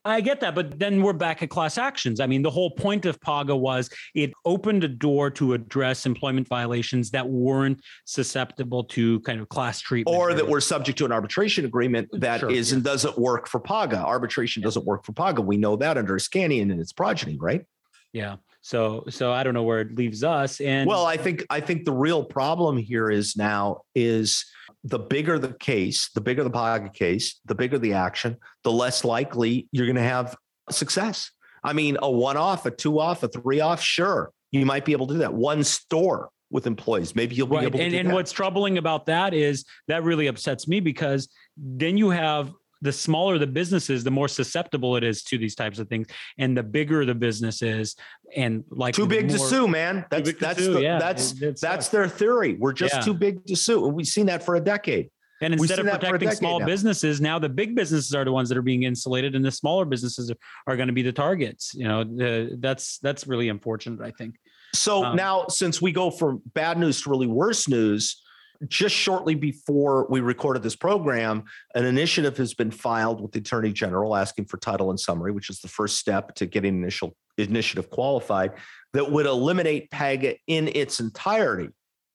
I 0.07 0.21
get 0.21 0.39
that, 0.41 0.55
but 0.55 0.79
then 0.79 1.03
we're 1.03 1.13
back 1.13 1.43
at 1.43 1.51
class 1.51 1.79
actions. 1.79 2.21
I 2.21 2.29
mean, 2.29 2.43
the 2.43 2.51
whole 2.51 2.71
point 2.71 3.07
of 3.07 3.21
PAGA 3.21 3.57
was 3.57 3.91
it 4.15 4.33
opened 4.45 4.85
a 4.85 4.89
door 4.89 5.31
to 5.33 5.53
address 5.53 6.07
employment 6.07 6.47
violations 6.47 7.11
that 7.11 7.29
weren't 7.29 7.81
susceptible 8.05 8.85
to 8.85 9.19
kind 9.21 9.41
of 9.41 9.49
class 9.49 9.81
treatment, 9.81 10.17
or 10.17 10.33
that 10.33 10.47
were 10.47 10.61
subject 10.61 10.97
to 10.99 11.07
an 11.07 11.13
arbitration 11.13 11.65
agreement 11.65 12.09
uh, 12.15 12.19
that 12.19 12.41
sure, 12.41 12.51
is 12.51 12.71
yeah. 12.71 12.77
and 12.77 12.85
doesn't 12.85 13.19
work 13.19 13.49
for 13.49 13.59
PAGA. 13.59 13.99
Arbitration 13.99 14.63
yeah. 14.63 14.67
doesn't 14.67 14.87
work 14.87 15.05
for 15.05 15.13
PAGA. 15.13 15.43
We 15.43 15.57
know 15.57 15.75
that 15.75 15.99
under 15.99 16.15
Iskanian 16.15 16.71
and 16.71 16.81
its 16.81 16.93
progeny, 16.93 17.37
right? 17.37 17.65
Yeah. 18.13 18.37
So 18.67 19.05
so 19.09 19.33
I 19.33 19.45
don't 19.45 19.55
know 19.55 19.63
where 19.63 19.81
it 19.81 19.95
leaves 19.95 20.25
us. 20.25 20.61
And 20.61 20.89
well, 20.89 21.07
I 21.07 21.17
think 21.17 21.47
I 21.51 21.61
think 21.61 21.85
the 21.85 21.93
real 21.93 22.25
problem 22.25 22.77
here 22.77 23.09
is 23.09 23.37
now 23.37 23.83
is 23.95 24.45
the 24.83 24.99
bigger 24.99 25.39
the 25.39 25.53
case, 25.53 26.11
the 26.17 26.21
bigger 26.21 26.43
the 26.43 26.51
PAGA 26.51 26.89
case, 26.89 27.39
the 27.45 27.55
bigger 27.55 27.79
the 27.79 27.93
action, 27.93 28.37
the 28.65 28.73
less 28.73 29.05
likely 29.05 29.69
you're 29.71 29.87
going 29.87 29.95
to 29.95 30.03
have 30.03 30.35
success. 30.69 31.31
I 31.63 31.75
mean, 31.75 31.97
a 32.03 32.11
one 32.11 32.37
off, 32.37 32.67
a 32.67 32.73
two 32.73 32.99
off, 32.99 33.23
a 33.23 33.29
three 33.29 33.61
off, 33.61 33.81
sure, 33.81 34.33
you 34.51 34.67
might 34.67 34.85
be 34.85 34.91
able 34.91 35.07
to 35.07 35.15
do 35.15 35.19
that. 35.21 35.33
One 35.33 35.63
store 35.63 36.31
with 36.51 36.67
employees, 36.67 37.15
maybe 37.15 37.37
you'll 37.37 37.47
be 37.47 37.55
right. 37.55 37.67
able 37.67 37.79
to. 37.79 37.85
And, 37.85 37.95
and 37.95 38.09
that. 38.09 38.15
what's 38.15 38.33
troubling 38.33 38.79
about 38.79 39.07
that 39.07 39.33
is 39.33 39.65
that 39.87 40.03
really 40.03 40.27
upsets 40.27 40.67
me 40.67 40.81
because 40.81 41.29
then 41.57 41.97
you 41.97 42.11
have 42.11 42.51
the 42.87 42.93
smaller 42.93 43.37
the 43.37 43.47
business 43.47 43.90
is, 43.90 44.05
the 44.05 44.11
more 44.11 44.28
susceptible 44.28 44.97
it 44.97 45.02
is 45.02 45.23
to 45.25 45.37
these 45.37 45.57
types 45.57 45.81
of 45.81 45.88
things, 45.88 46.07
and 46.38 46.57
the 46.57 46.62
bigger 46.62 47.05
the 47.05 47.14
business 47.14 47.61
is, 47.61 47.97
and 48.35 48.64
like 48.71 48.95
too 48.95 49.09
big 49.09 49.26
more, 49.26 49.37
to 49.37 49.45
sue, 49.45 49.66
man. 49.66 50.07
That's 50.09 50.33
that's 50.35 50.61
sue, 50.61 50.75
the, 50.75 50.83
yeah. 50.83 50.99
that's 50.99 51.33
that's 51.61 51.88
their 51.88 52.09
theory. 52.09 52.55
We're 52.55 52.73
just 52.73 52.95
yeah. 52.95 53.00
too 53.00 53.14
big 53.14 53.45
to 53.47 53.57
sue, 53.57 53.87
and 53.87 53.95
we've 53.95 54.07
seen 54.07 54.26
that 54.26 54.45
for 54.45 54.55
a 54.55 54.61
decade. 54.61 55.11
And 55.43 55.52
instead 55.52 55.81
of 55.81 55.87
protecting 55.87 56.31
small 56.31 56.61
now. 56.61 56.66
businesses, 56.66 57.21
now 57.21 57.38
the 57.38 57.49
big 57.49 57.75
businesses 57.75 58.14
are 58.14 58.25
the 58.25 58.33
ones 58.33 58.49
that 58.49 58.57
are 58.57 58.62
being 58.62 58.85
insulated, 58.85 59.35
and 59.35 59.45
the 59.45 59.50
smaller 59.50 59.85
businesses 59.85 60.31
are, 60.31 60.37
are 60.69 60.76
going 60.76 60.87
to 60.87 60.95
be 60.95 61.02
the 61.02 61.12
targets. 61.12 61.75
You 61.75 61.88
know, 61.88 62.05
the, 62.05 62.57
that's 62.61 62.99
that's 63.00 63.26
really 63.26 63.49
unfortunate. 63.49 64.00
I 64.00 64.12
think. 64.12 64.37
So 64.75 65.05
um, 65.05 65.16
now, 65.16 65.47
since 65.49 65.83
we 65.83 65.90
go 65.90 66.11
from 66.11 66.40
bad 66.55 66.78
news 66.78 67.02
to 67.02 67.11
really 67.11 67.26
worse 67.26 67.69
news, 67.69 68.23
just 68.69 68.95
shortly 68.95 69.35
before 69.35 70.07
we 70.09 70.21
recorded 70.21 70.63
this 70.63 70.77
program, 70.77 71.45
an 71.75 71.85
initiative 71.85 72.37
has 72.37 72.55
been 72.55 72.71
filed 72.71 73.21
with 73.21 73.33
the 73.33 73.39
Attorney 73.39 73.73
General 73.73 74.17
asking 74.17 74.47
for 74.47 74.57
title 74.59 74.91
and 74.91 74.99
summary, 74.99 75.33
which 75.33 75.51
is 75.51 75.61
the 75.61 75.69
first 75.69 75.99
step 75.99 76.35
to 76.37 76.47
getting 76.47 76.77
initial 76.77 77.17
initiative 77.39 77.91
qualified, 77.91 78.53
that 78.93 79.11
would 79.11 79.27
eliminate 79.27 79.91
PAGA 79.91 80.37
in 80.47 80.69
its 80.69 81.01
entirety. 81.01 81.69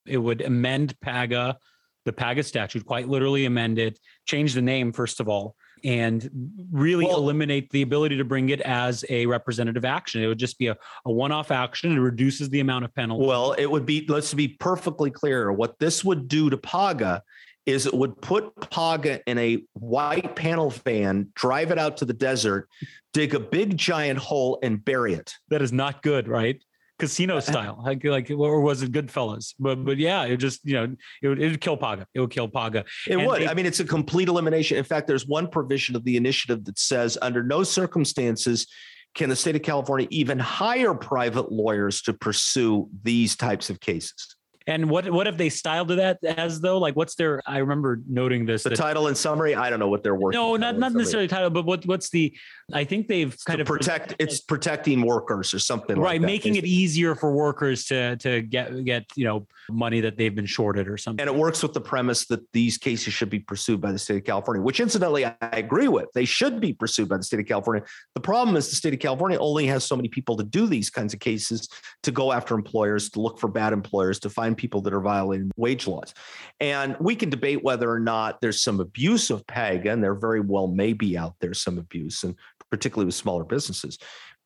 It 0.06 0.18
would 0.18 0.40
amend 0.40 0.98
PAGA, 1.00 1.56
the 2.04 2.12
PAGA 2.12 2.42
statute, 2.42 2.84
quite 2.84 3.08
literally 3.08 3.44
amend 3.44 3.78
it, 3.78 3.98
change 4.26 4.54
the 4.54 4.62
name, 4.62 4.92
first 4.92 5.20
of 5.20 5.28
all, 5.28 5.54
and 5.84 6.28
really 6.70 7.06
well, 7.06 7.18
eliminate 7.18 7.70
the 7.70 7.82
ability 7.82 8.16
to 8.16 8.24
bring 8.24 8.48
it 8.50 8.60
as 8.60 9.04
a 9.08 9.26
representative 9.26 9.84
action. 9.84 10.22
It 10.22 10.26
would 10.26 10.38
just 10.38 10.58
be 10.58 10.68
a, 10.68 10.76
a 11.04 11.12
one 11.12 11.32
off 11.32 11.50
action. 11.50 11.92
It 11.92 12.00
reduces 12.00 12.48
the 12.50 12.60
amount 12.60 12.84
of 12.84 12.94
penalty. 12.94 13.26
Well, 13.26 13.52
it 13.52 13.70
would 13.70 13.86
be, 13.86 14.04
let's 14.08 14.34
be 14.34 14.48
perfectly 14.48 15.10
clear. 15.10 15.52
What 15.52 15.78
this 15.78 16.04
would 16.04 16.28
do 16.28 16.50
to 16.50 16.56
PAGA 16.56 17.22
is 17.66 17.86
it 17.86 17.94
would 17.94 18.20
put 18.20 18.54
PAGA 18.70 19.20
in 19.26 19.38
a 19.38 19.62
white 19.74 20.34
panel 20.34 20.70
van, 20.70 21.28
drive 21.34 21.70
it 21.70 21.78
out 21.78 21.96
to 21.98 22.04
the 22.04 22.12
desert, 22.12 22.68
dig 23.12 23.34
a 23.34 23.40
big 23.40 23.76
giant 23.76 24.18
hole, 24.18 24.58
and 24.62 24.84
bury 24.84 25.14
it. 25.14 25.34
That 25.48 25.62
is 25.62 25.72
not 25.72 26.02
good, 26.02 26.26
right? 26.26 26.60
Casino 27.02 27.38
uh-huh. 27.38 27.52
style, 27.52 27.82
like 27.84 28.04
like 28.04 28.30
or 28.30 28.60
was 28.60 28.82
it 28.82 28.92
Goodfellas? 28.92 29.54
But 29.58 29.84
but 29.84 29.98
yeah, 29.98 30.22
it 30.22 30.36
just 30.36 30.60
you 30.64 30.74
know 30.74 30.96
it 31.20 31.28
would, 31.28 31.42
it 31.42 31.50
would 31.50 31.60
kill 31.60 31.76
Paga. 31.76 32.06
It 32.14 32.20
would 32.20 32.30
kill 32.30 32.48
Paga. 32.48 32.84
It 33.08 33.16
and 33.16 33.26
would. 33.26 33.42
I 33.42 33.54
mean, 33.54 33.66
it's 33.66 33.80
a 33.80 33.84
complete 33.84 34.28
elimination. 34.28 34.76
In 34.76 34.84
fact, 34.84 35.08
there's 35.08 35.26
one 35.26 35.48
provision 35.48 35.96
of 35.96 36.04
the 36.04 36.16
initiative 36.16 36.64
that 36.66 36.78
says 36.78 37.18
under 37.20 37.42
no 37.42 37.64
circumstances 37.64 38.68
can 39.14 39.28
the 39.28 39.36
state 39.36 39.56
of 39.56 39.62
California 39.62 40.06
even 40.10 40.38
hire 40.38 40.94
private 40.94 41.50
lawyers 41.50 42.02
to 42.02 42.12
pursue 42.12 42.88
these 43.02 43.34
types 43.36 43.68
of 43.68 43.80
cases. 43.80 44.36
And 44.66 44.88
what 44.88 45.10
what 45.10 45.26
have 45.26 45.38
they 45.38 45.48
styled 45.48 45.88
to 45.88 45.96
that 45.96 46.22
as 46.24 46.60
though? 46.60 46.78
Like, 46.78 46.94
what's 46.94 47.14
their? 47.16 47.42
I 47.46 47.58
remember 47.58 48.00
noting 48.08 48.46
this. 48.46 48.62
The 48.62 48.70
that, 48.70 48.76
title 48.76 49.08
and 49.08 49.16
summary. 49.16 49.54
I 49.54 49.70
don't 49.70 49.80
know 49.80 49.88
what 49.88 50.02
they're 50.02 50.14
working. 50.14 50.38
No, 50.38 50.56
not 50.56 50.78
not 50.78 50.92
necessarily 50.92 51.28
title, 51.28 51.50
but 51.50 51.64
what 51.64 51.84
what's 51.86 52.10
the? 52.10 52.36
I 52.72 52.84
think 52.84 53.08
they've 53.08 53.36
kind 53.44 53.60
of 53.60 53.66
protect. 53.66 54.14
It's 54.18 54.40
protecting 54.40 55.02
workers 55.02 55.54
or 55.54 55.58
something. 55.58 55.98
Right, 55.98 56.20
like 56.20 56.26
making 56.26 56.56
it 56.56 56.64
easier 56.64 57.14
for 57.14 57.32
workers 57.32 57.84
to 57.86 58.16
to 58.18 58.42
get 58.42 58.84
get 58.84 59.04
you 59.16 59.24
know 59.24 59.46
money 59.70 60.00
that 60.00 60.16
they've 60.16 60.34
been 60.34 60.46
shorted 60.46 60.88
or 60.88 60.96
something. 60.96 61.20
And 61.26 61.34
it 61.34 61.38
works 61.38 61.62
with 61.62 61.72
the 61.72 61.80
premise 61.80 62.26
that 62.26 62.40
these 62.52 62.78
cases 62.78 63.12
should 63.12 63.30
be 63.30 63.38
pursued 63.38 63.80
by 63.80 63.92
the 63.92 63.98
state 63.98 64.16
of 64.16 64.24
California, 64.24 64.62
which 64.62 64.80
incidentally 64.80 65.24
I 65.24 65.36
agree 65.40 65.88
with. 65.88 66.06
They 66.14 66.24
should 66.24 66.60
be 66.60 66.72
pursued 66.72 67.08
by 67.08 67.16
the 67.16 67.22
state 67.22 67.40
of 67.40 67.46
California. 67.46 67.84
The 68.14 68.20
problem 68.20 68.56
is 68.56 68.68
the 68.68 68.76
state 68.76 68.94
of 68.94 69.00
California 69.00 69.38
only 69.38 69.66
has 69.66 69.84
so 69.84 69.96
many 69.96 70.08
people 70.08 70.36
to 70.36 70.44
do 70.44 70.66
these 70.66 70.90
kinds 70.90 71.14
of 71.14 71.20
cases, 71.20 71.68
to 72.02 72.10
go 72.10 72.32
after 72.32 72.54
employers, 72.54 73.10
to 73.10 73.20
look 73.20 73.38
for 73.38 73.48
bad 73.48 73.72
employers, 73.72 74.18
to 74.20 74.30
find 74.30 74.56
people 74.56 74.80
that 74.82 74.92
are 74.92 75.00
violating 75.00 75.50
wage 75.56 75.86
laws. 75.86 76.14
And 76.60 76.96
we 77.00 77.14
can 77.16 77.30
debate 77.30 77.62
whether 77.62 77.90
or 77.90 78.00
not 78.00 78.40
there's 78.40 78.62
some 78.62 78.80
abuse 78.80 79.30
of 79.30 79.46
PAGA, 79.46 79.90
and 79.90 80.02
there 80.02 80.14
very 80.14 80.40
well 80.40 80.68
may 80.68 80.92
be 80.92 81.16
out 81.16 81.34
there 81.40 81.54
some 81.54 81.78
abuse, 81.78 82.24
and 82.24 82.36
particularly 82.72 83.04
with 83.04 83.14
smaller 83.14 83.44
businesses. 83.44 83.98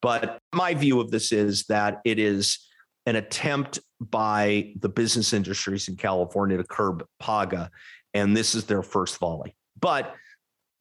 But 0.03 0.41
my 0.53 0.75
view 0.75 1.01
of 1.01 1.11
this 1.11 1.31
is 1.33 1.65
that 1.67 2.01
it 2.05 2.19
is 2.19 2.59
an 3.07 3.15
attempt 3.15 3.79
by 4.01 4.75
the 4.81 4.89
business 4.89 5.33
industries 5.33 5.87
in 5.87 5.97
California 5.97 6.57
to 6.57 6.65
curb 6.65 7.07
PAGA, 7.21 7.71
and 8.13 8.37
this 8.37 8.57
is 8.57 8.65
their 8.65 8.83
first 8.83 9.19
volley. 9.19 9.55
But 9.81 10.13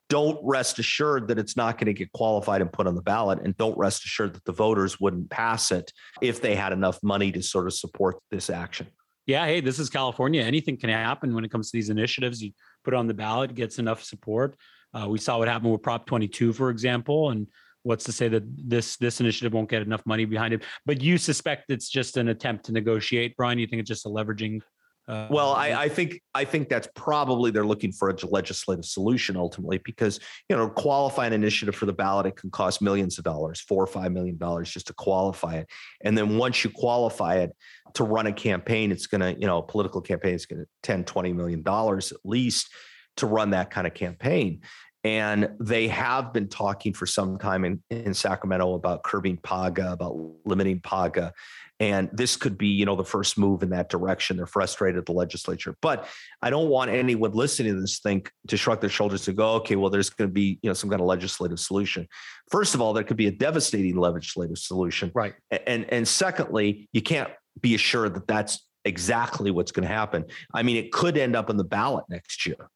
don't 0.10 0.40
rest 0.44 0.80
assured 0.80 1.28
that 1.28 1.38
it's 1.38 1.56
not 1.56 1.78
going 1.78 1.86
to 1.86 1.94
get 1.94 2.12
qualified 2.14 2.62
and 2.62 2.74
put 2.74 2.88
on 2.88 2.96
the 2.96 3.02
ballot, 3.02 3.40
and 3.44 3.56
don't 3.58 3.78
rest 3.78 4.04
assured 4.06 4.34
that 4.34 4.44
the 4.46 4.52
voters 4.52 5.00
wouldn't 5.00 5.30
pass 5.30 5.72
it 5.72 5.94
if 6.22 6.42
they 6.42 6.56
had 6.56 6.74
enough 6.74 6.98
money 7.04 7.32
to 7.32 7.44
sort 7.44 7.68
of 7.68 7.74
support 7.74 8.18
this 8.32 8.50
action. 8.50 8.88
Yeah, 9.28 9.46
hey, 9.46 9.62
this 9.62 9.80
is 9.80 9.90
California. 9.90 10.42
Anything 10.42 10.78
can 10.78 10.90
happen 10.90 11.34
when 11.34 11.46
it 11.46 11.52
comes 11.52 11.70
to 11.72 11.78
these 11.78 11.90
initiatives. 11.90 12.42
You 12.42 12.52
put 12.84 12.96
on 12.96 13.08
the 13.08 13.14
ballot, 13.14 13.54
gets 13.56 13.80
enough 13.80 14.04
support. 14.04 14.56
Uh, 14.96 15.08
we 15.10 15.18
saw 15.18 15.38
what 15.38 15.48
happened 15.48 15.72
with 15.72 15.82
Prop 15.82 16.06
22, 16.06 16.54
for 16.54 16.70
example, 16.70 17.30
and 17.32 17.48
what's 17.84 18.06
to 18.06 18.12
say 18.12 18.28
that 18.30 18.44
this 18.58 18.98
this 18.98 19.20
initiative 19.20 19.54
won't 19.54 19.70
get 19.70 19.82
enough 19.82 20.06
money 20.06 20.26
behind 20.26 20.54
it? 20.54 20.64
But 20.86 21.02
you 21.02 21.18
suspect 21.18 21.70
it's 21.70 21.90
just 21.90 22.18
an 22.18 22.30
attempt 22.30 22.66
to 22.66 22.72
negotiate 22.72 23.36
brian? 23.36 23.60
You 23.60 23.68
think 23.68 23.82
it's 23.82 23.90
just 23.90 24.06
a 24.06 24.10
leveraging 24.10 24.62
uh, 25.08 25.28
well, 25.30 25.54
I, 25.54 25.84
I, 25.84 25.90
think 25.90 26.20
I 26.34 26.46
think 26.46 26.68
that's 26.68 26.88
probably 26.96 27.52
they're 27.52 27.66
looking 27.66 27.92
for 27.92 28.10
a 28.10 28.16
legislative 28.26 28.86
solution 28.86 29.38
ultimately 29.38 29.78
because 29.86 30.20
you 30.50 30.56
know 30.56 30.68
qualify 30.68 31.28
an 31.28 31.34
initiative 31.34 31.76
for 31.76 31.86
the 31.86 31.94
ballot 31.94 32.26
it 32.26 32.36
can 32.38 32.50
cost 32.50 32.82
millions 32.82 33.20
of 33.20 33.24
dollars, 33.24 33.62
four 33.62 33.84
or 33.84 33.88
five 33.88 34.12
million 34.12 34.38
dollars 34.38 34.72
just 34.72 34.88
to 34.88 34.94
qualify 34.94 35.58
it, 35.58 35.68
and 36.04 36.18
then 36.18 36.38
once 36.38 36.64
you 36.64 36.72
qualify 36.72 37.36
it 37.36 37.56
to 37.94 38.04
run 38.04 38.26
a 38.26 38.34
campaign, 38.34 38.92
it's 38.92 39.06
going 39.06 39.22
to 39.22 39.40
you 39.40 39.46
know 39.46 39.60
a 39.60 39.64
political 39.64 40.02
campaign 40.02 40.34
is 40.34 40.48
going 40.48 40.64
to 40.64 40.68
10, 40.82 41.04
20 41.04 41.34
million 41.34 41.62
dollars 41.62 42.12
at 42.12 42.18
least 42.24 42.74
to 43.18 43.28
run 43.28 43.52
that 43.52 43.70
kind 43.70 43.86
of 43.86 43.94
campaign. 43.94 44.62
And 45.06 45.52
they 45.60 45.88
have 45.90 46.34
been 46.34 46.48
talking 46.48 46.92
for 46.92 47.06
some 47.06 47.38
time 47.38 47.64
in, 47.64 47.80
in 47.92 48.16
Sacramento 48.16 48.74
about 48.74 49.04
curbing 49.04 49.38
PAGA, 49.38 49.92
about 49.92 50.18
limiting 50.46 50.80
PAGA. 50.80 51.32
And 51.80 52.10
this 52.12 52.36
could 52.36 52.58
be, 52.58 52.70
you 52.70 52.86
know, 52.86 52.96
the 52.96 53.06
first 53.06 53.38
move 53.38 53.62
in 53.62 53.70
that 53.70 53.88
direction. 53.90 54.36
They're 54.36 54.48
frustrated 54.48 54.98
at 54.98 55.06
the 55.06 55.12
legislature. 55.12 55.76
But 55.80 56.08
I 56.42 56.50
don't 56.50 56.70
want 56.70 56.90
anyone 56.90 57.34
listening 57.34 57.76
to 57.76 57.82
this 57.82 58.00
think 58.00 58.32
to 58.48 58.58
shrug 58.58 58.82
their 58.82 58.90
shoulders 58.90 59.22
to 59.26 59.34
go, 59.34 59.52
okay, 59.58 59.76
well, 59.76 59.92
there's 59.92 60.10
going 60.10 60.28
to 60.28 60.34
be, 60.34 60.58
you 60.64 60.72
know, 60.72 60.74
some 60.74 60.90
kind 60.90 61.02
of 61.02 61.06
legislative 61.06 61.60
solution. 61.60 62.08
First 62.50 62.74
of 62.74 62.82
all, 62.82 62.94
there 62.94 63.04
could 63.04 63.18
be 63.18 63.28
a 63.28 63.32
devastating 63.32 63.98
legislative 63.98 64.58
solution. 64.58 65.12
Right. 65.14 65.36
And 65.68 65.86
and 65.94 66.08
secondly, 66.08 66.90
you 66.94 67.04
can't 67.04 67.30
be 67.62 67.76
assured 67.76 68.16
that 68.16 68.26
that's 68.26 68.66
exactly 68.86 69.52
what's 69.52 69.72
going 69.72 69.88
to 69.88 69.94
happen. 69.94 70.26
I 70.52 70.64
mean, 70.64 70.78
it 70.78 70.92
could 70.92 71.16
end 71.16 71.36
up 71.36 71.52
on 71.52 71.58
the 71.58 71.64
ballot 71.64 72.06
next 72.10 72.48
year. 72.48 72.72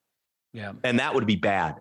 Yeah. 0.53 0.74
And 0.83 1.00
that 1.00 1.15
would 1.15 1.25
be 1.25 1.36
bad. 1.36 1.75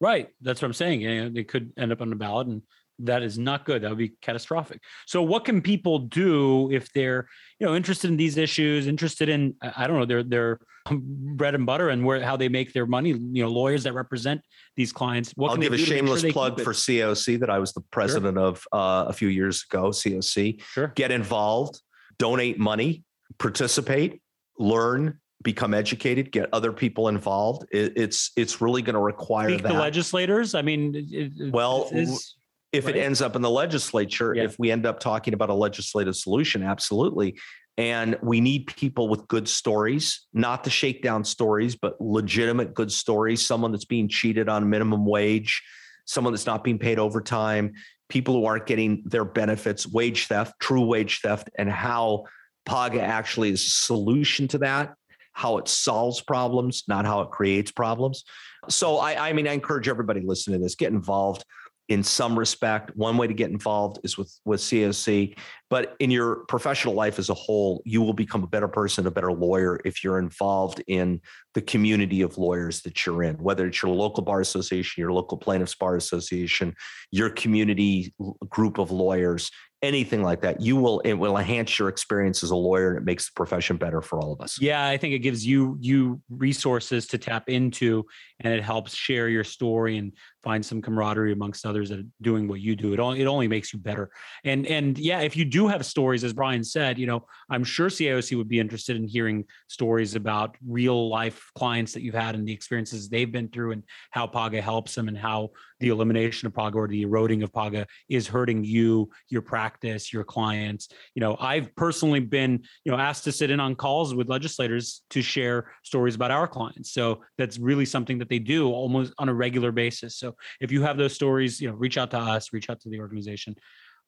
Right. 0.00 0.28
That's 0.40 0.62
what 0.62 0.66
I'm 0.66 0.74
saying. 0.74 1.34
They 1.34 1.44
could 1.44 1.72
end 1.76 1.92
up 1.92 2.00
on 2.00 2.10
the 2.10 2.16
ballot 2.16 2.46
and 2.46 2.62
that 3.00 3.22
is 3.22 3.38
not 3.38 3.64
good. 3.64 3.82
That 3.82 3.90
would 3.90 3.98
be 3.98 4.14
catastrophic. 4.22 4.82
So, 5.06 5.22
what 5.22 5.44
can 5.44 5.62
people 5.62 6.00
do 6.00 6.70
if 6.70 6.92
they're, 6.92 7.28
you 7.58 7.66
know, 7.66 7.74
interested 7.74 8.10
in 8.10 8.16
these 8.16 8.36
issues, 8.36 8.86
interested 8.86 9.28
in, 9.28 9.54
I 9.62 9.86
don't 9.86 9.98
know, 9.98 10.04
their 10.04 10.22
their 10.22 10.60
bread 10.90 11.54
and 11.54 11.64
butter 11.64 11.90
and 11.90 12.04
where 12.04 12.20
how 12.22 12.36
they 12.36 12.48
make 12.48 12.72
their 12.72 12.86
money? 12.86 13.10
You 13.10 13.44
know, 13.44 13.48
lawyers 13.48 13.84
that 13.84 13.94
represent 13.94 14.40
these 14.76 14.92
clients. 14.92 15.32
What 15.36 15.50
I'll 15.50 15.56
give 15.56 15.72
a 15.72 15.78
shameless 15.78 16.22
sure 16.22 16.32
plug 16.32 16.60
for 16.60 16.72
CAOC 16.72 17.40
that 17.40 17.50
I 17.50 17.58
was 17.58 17.72
the 17.72 17.82
president 17.92 18.36
sure. 18.36 18.46
of 18.46 18.66
uh, 18.72 19.04
a 19.08 19.12
few 19.12 19.28
years 19.28 19.64
ago. 19.70 19.90
CAOC. 19.90 20.60
Sure. 20.62 20.92
Get 20.94 21.12
involved, 21.12 21.80
donate 22.18 22.58
money, 22.58 23.04
participate, 23.38 24.20
learn, 24.58 25.20
become 25.42 25.74
educated, 25.74 26.32
get 26.32 26.48
other 26.52 26.72
people 26.72 27.08
involved. 27.08 27.66
It, 27.70 27.92
it's 27.96 28.32
it's 28.36 28.60
really 28.60 28.82
going 28.82 28.94
to 28.94 29.00
require 29.00 29.50
Speak 29.50 29.62
that. 29.62 29.72
the 29.72 29.78
legislators. 29.78 30.54
I 30.54 30.62
mean, 30.62 30.92
it, 31.10 31.52
well, 31.52 31.88
is, 31.92 32.36
if 32.72 32.86
right? 32.86 32.96
it 32.96 33.00
ends 33.00 33.22
up 33.22 33.36
in 33.36 33.42
the 33.42 33.50
legislature, 33.50 34.34
yeah. 34.34 34.44
if 34.44 34.58
we 34.58 34.70
end 34.70 34.86
up 34.86 35.00
talking 35.00 35.34
about 35.34 35.50
a 35.50 35.54
legislative 35.54 36.16
solution, 36.16 36.62
absolutely. 36.62 37.38
And 37.76 38.18
we 38.22 38.40
need 38.40 38.66
people 38.66 39.08
with 39.08 39.28
good 39.28 39.48
stories, 39.48 40.26
not 40.32 40.64
the 40.64 40.70
shakedown 40.70 41.22
stories, 41.22 41.76
but 41.76 42.00
legitimate 42.00 42.74
good 42.74 42.90
stories. 42.90 43.46
Someone 43.46 43.70
that's 43.70 43.84
being 43.84 44.08
cheated 44.08 44.48
on 44.48 44.68
minimum 44.68 45.06
wage, 45.06 45.62
someone 46.04 46.32
that's 46.32 46.46
not 46.46 46.64
being 46.64 46.80
paid 46.80 46.98
overtime, 46.98 47.74
people 48.08 48.34
who 48.34 48.46
aren't 48.46 48.66
getting 48.66 49.04
their 49.06 49.24
benefits, 49.24 49.86
wage 49.86 50.26
theft, 50.26 50.54
true 50.58 50.84
wage 50.84 51.20
theft, 51.20 51.50
and 51.56 51.70
how 51.70 52.24
PAGA 52.66 53.00
actually 53.00 53.50
is 53.50 53.64
a 53.64 53.70
solution 53.70 54.48
to 54.48 54.58
that 54.58 54.94
how 55.38 55.56
it 55.56 55.68
solves 55.68 56.20
problems, 56.20 56.82
not 56.88 57.06
how 57.06 57.20
it 57.20 57.30
creates 57.30 57.70
problems. 57.70 58.24
So 58.68 58.96
I, 58.96 59.28
I 59.28 59.32
mean, 59.32 59.46
I 59.46 59.52
encourage 59.52 59.88
everybody 59.88 60.20
listening 60.20 60.58
to 60.58 60.64
this, 60.64 60.74
get 60.74 60.90
involved 60.92 61.44
in 61.88 62.02
some 62.02 62.36
respect. 62.36 62.90
One 62.96 63.16
way 63.16 63.28
to 63.28 63.32
get 63.32 63.48
involved 63.48 64.00
is 64.02 64.18
with 64.18 64.36
with 64.44 64.60
CAOC, 64.60 65.38
but 65.70 65.94
in 66.00 66.10
your 66.10 66.44
professional 66.46 66.94
life 66.94 67.20
as 67.20 67.30
a 67.30 67.34
whole, 67.34 67.80
you 67.84 68.02
will 68.02 68.14
become 68.14 68.42
a 68.42 68.48
better 68.48 68.66
person, 68.66 69.06
a 69.06 69.12
better 69.12 69.32
lawyer 69.32 69.78
if 69.84 70.02
you're 70.02 70.18
involved 70.18 70.82
in 70.88 71.20
the 71.54 71.62
community 71.62 72.22
of 72.22 72.36
lawyers 72.36 72.82
that 72.82 73.06
you're 73.06 73.22
in, 73.22 73.36
whether 73.36 73.68
it's 73.68 73.80
your 73.80 73.92
local 73.92 74.24
bar 74.24 74.40
association, 74.40 75.00
your 75.00 75.12
local 75.12 75.38
plaintiffs 75.38 75.76
bar 75.76 75.94
association, 75.94 76.74
your 77.12 77.30
community 77.30 78.12
group 78.48 78.78
of 78.78 78.90
lawyers 78.90 79.52
anything 79.82 80.22
like 80.22 80.40
that 80.40 80.60
you 80.60 80.74
will 80.76 80.98
it 81.00 81.14
will 81.14 81.36
enhance 81.36 81.78
your 81.78 81.88
experience 81.88 82.42
as 82.42 82.50
a 82.50 82.56
lawyer 82.56 82.90
and 82.90 82.98
it 82.98 83.04
makes 83.04 83.26
the 83.26 83.32
profession 83.36 83.76
better 83.76 84.02
for 84.02 84.18
all 84.18 84.32
of 84.32 84.40
us. 84.40 84.60
Yeah 84.60 84.84
i 84.84 84.96
think 84.96 85.14
it 85.14 85.20
gives 85.20 85.46
you 85.46 85.76
you 85.80 86.20
resources 86.28 87.06
to 87.08 87.18
tap 87.18 87.48
into 87.48 88.04
and 88.40 88.52
it 88.52 88.62
helps 88.62 88.94
share 88.94 89.28
your 89.28 89.44
story 89.44 89.98
and 89.98 90.12
find 90.48 90.64
some 90.64 90.80
camaraderie 90.80 91.34
amongst 91.34 91.66
others 91.66 91.90
that 91.90 91.98
are 91.98 92.10
doing 92.22 92.48
what 92.48 92.58
you 92.58 92.74
do 92.74 92.94
it 92.94 92.98
only 92.98 93.20
it 93.20 93.26
only 93.26 93.46
makes 93.46 93.70
you 93.70 93.78
better. 93.78 94.08
And 94.44 94.66
and 94.66 94.96
yeah 94.96 95.20
if 95.20 95.36
you 95.36 95.44
do 95.44 95.68
have 95.68 95.84
stories 95.84 96.24
as 96.24 96.32
brian 96.32 96.64
said 96.64 96.98
you 96.98 97.06
know 97.06 97.26
i'm 97.50 97.64
sure 97.64 97.90
CAOC 97.90 98.34
would 98.38 98.48
be 98.48 98.58
interested 98.58 98.96
in 98.96 99.06
hearing 99.06 99.44
stories 99.66 100.14
about 100.14 100.56
real 100.66 101.10
life 101.10 101.50
clients 101.54 101.92
that 101.92 102.02
you've 102.02 102.14
had 102.14 102.34
and 102.34 102.48
the 102.48 102.52
experiences 102.58 103.10
they've 103.10 103.30
been 103.30 103.48
through 103.48 103.72
and 103.72 103.82
how 104.10 104.26
paga 104.26 104.62
helps 104.62 104.94
them 104.94 105.08
and 105.08 105.18
how 105.18 105.50
the 105.80 105.90
elimination 105.90 106.46
of 106.46 106.54
paga 106.54 106.78
or 106.78 106.88
the 106.88 107.02
eroding 107.02 107.42
of 107.42 107.52
paga 107.52 107.86
is 108.08 108.26
hurting 108.26 108.64
you 108.64 109.10
your 109.28 109.42
practice 109.42 110.14
your 110.14 110.24
clients. 110.24 110.88
You 111.14 111.20
know 111.20 111.36
i've 111.40 111.68
personally 111.76 112.20
been 112.20 112.52
you 112.84 112.90
know 112.90 112.96
asked 112.98 113.24
to 113.24 113.32
sit 113.32 113.50
in 113.50 113.60
on 113.60 113.74
calls 113.74 114.14
with 114.14 114.30
legislators 114.30 115.02
to 115.10 115.20
share 115.20 115.70
stories 115.82 116.14
about 116.14 116.30
our 116.30 116.48
clients. 116.48 116.92
So 116.92 117.22
that's 117.36 117.58
really 117.58 117.84
something 117.84 118.16
that 118.18 118.30
they 118.30 118.38
do 118.38 118.72
almost 118.72 119.12
on 119.18 119.28
a 119.28 119.34
regular 119.34 119.72
basis. 119.72 120.16
So 120.16 120.34
if 120.60 120.72
you 120.72 120.82
have 120.82 120.96
those 120.96 121.12
stories 121.12 121.60
you 121.60 121.68
know 121.68 121.74
reach 121.74 121.98
out 121.98 122.10
to 122.10 122.18
us 122.18 122.52
reach 122.52 122.70
out 122.70 122.80
to 122.80 122.88
the 122.88 123.00
organization 123.00 123.54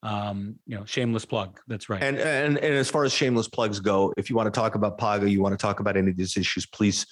um, 0.02 0.56
you 0.66 0.76
know, 0.76 0.84
shameless 0.84 1.24
plug. 1.24 1.60
That's 1.68 1.88
right. 1.88 2.02
And, 2.02 2.18
and 2.18 2.58
and 2.58 2.74
as 2.74 2.88
far 2.88 3.04
as 3.04 3.12
shameless 3.12 3.48
plugs 3.48 3.80
go, 3.80 4.12
if 4.16 4.30
you 4.30 4.36
want 4.36 4.46
to 4.46 4.50
talk 4.50 4.74
about 4.74 4.98
Paga, 4.98 5.30
you 5.30 5.42
want 5.42 5.52
to 5.52 5.58
talk 5.58 5.80
about 5.80 5.96
any 5.96 6.10
of 6.10 6.16
these 6.16 6.36
issues, 6.36 6.66
please 6.66 7.06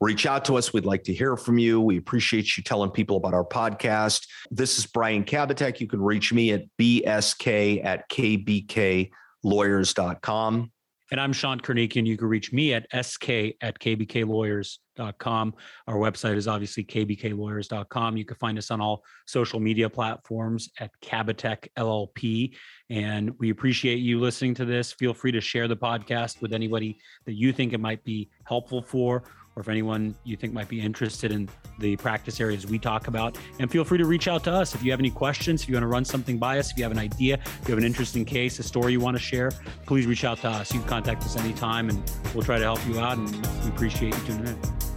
reach 0.00 0.26
out 0.26 0.44
to 0.46 0.56
us. 0.56 0.72
We'd 0.72 0.84
like 0.84 1.04
to 1.04 1.14
hear 1.14 1.36
from 1.36 1.58
you. 1.58 1.80
We 1.80 1.98
appreciate 1.98 2.56
you 2.56 2.62
telling 2.62 2.90
people 2.90 3.16
about 3.16 3.34
our 3.34 3.44
podcast. 3.44 4.26
This 4.50 4.78
is 4.78 4.86
Brian 4.86 5.24
Kabateck. 5.24 5.80
You 5.80 5.86
can 5.86 6.02
reach 6.02 6.32
me 6.32 6.52
at 6.52 6.64
bsk 6.78 7.84
at 7.84 8.08
kbklawyers.com. 8.10 10.70
And 11.10 11.20
I'm 11.20 11.34
Sean 11.34 11.60
Karnikian. 11.60 12.06
You 12.06 12.16
can 12.16 12.28
reach 12.28 12.52
me 12.52 12.72
at 12.72 12.86
sk 13.04 13.28
at 13.60 13.78
kbklawyers.com. 13.78 15.54
Our 15.86 15.96
website 15.96 16.36
is 16.36 16.48
obviously 16.48 16.82
kbklawyers.com. 16.84 18.16
You 18.16 18.24
can 18.24 18.36
find 18.36 18.56
us 18.56 18.70
on 18.70 18.80
all 18.80 19.04
social 19.26 19.60
media 19.60 19.90
platforms 19.90 20.70
at 20.80 20.90
Kabateck 21.02 21.68
LLP. 21.76 22.56
And 22.88 23.32
we 23.38 23.50
appreciate 23.50 23.98
you 23.98 24.18
listening 24.18 24.54
to 24.54 24.64
this. 24.64 24.92
Feel 24.92 25.12
free 25.12 25.32
to 25.32 25.42
share 25.42 25.68
the 25.68 25.76
podcast 25.76 26.40
with 26.40 26.54
anybody 26.54 26.98
that 27.26 27.34
you 27.34 27.52
think 27.52 27.74
it 27.74 27.80
might 27.80 28.02
be 28.04 28.30
helpful 28.46 28.80
for 28.80 29.24
or 29.56 29.60
if 29.60 29.68
anyone 29.68 30.14
you 30.24 30.36
think 30.36 30.52
might 30.52 30.68
be 30.68 30.80
interested 30.80 31.32
in 31.32 31.48
the 31.78 31.96
practice 31.96 32.40
areas 32.40 32.66
we 32.66 32.78
talk 32.78 33.08
about. 33.08 33.38
And 33.58 33.70
feel 33.70 33.84
free 33.84 33.98
to 33.98 34.06
reach 34.06 34.28
out 34.28 34.44
to 34.44 34.52
us 34.52 34.74
if 34.74 34.82
you 34.82 34.90
have 34.90 35.00
any 35.00 35.10
questions, 35.10 35.62
if 35.62 35.68
you 35.68 35.74
want 35.74 35.84
to 35.84 35.88
run 35.88 36.04
something 36.04 36.38
by 36.38 36.58
us, 36.58 36.70
if 36.70 36.76
you 36.76 36.82
have 36.84 36.92
an 36.92 36.98
idea, 36.98 37.34
if 37.34 37.68
you 37.68 37.72
have 37.72 37.78
an 37.78 37.84
interesting 37.84 38.24
case, 38.24 38.58
a 38.58 38.62
story 38.62 38.92
you 38.92 39.00
want 39.00 39.16
to 39.16 39.22
share, 39.22 39.50
please 39.86 40.06
reach 40.06 40.24
out 40.24 40.38
to 40.38 40.48
us. 40.48 40.72
You 40.72 40.80
can 40.80 40.88
contact 40.88 41.22
us 41.22 41.36
anytime 41.36 41.88
and 41.88 42.10
we'll 42.34 42.44
try 42.44 42.58
to 42.58 42.64
help 42.64 42.84
you 42.86 42.98
out. 42.98 43.18
And 43.18 43.30
we 43.62 43.68
appreciate 43.68 44.14
you 44.14 44.26
tuning 44.26 44.46
in. 44.48 44.93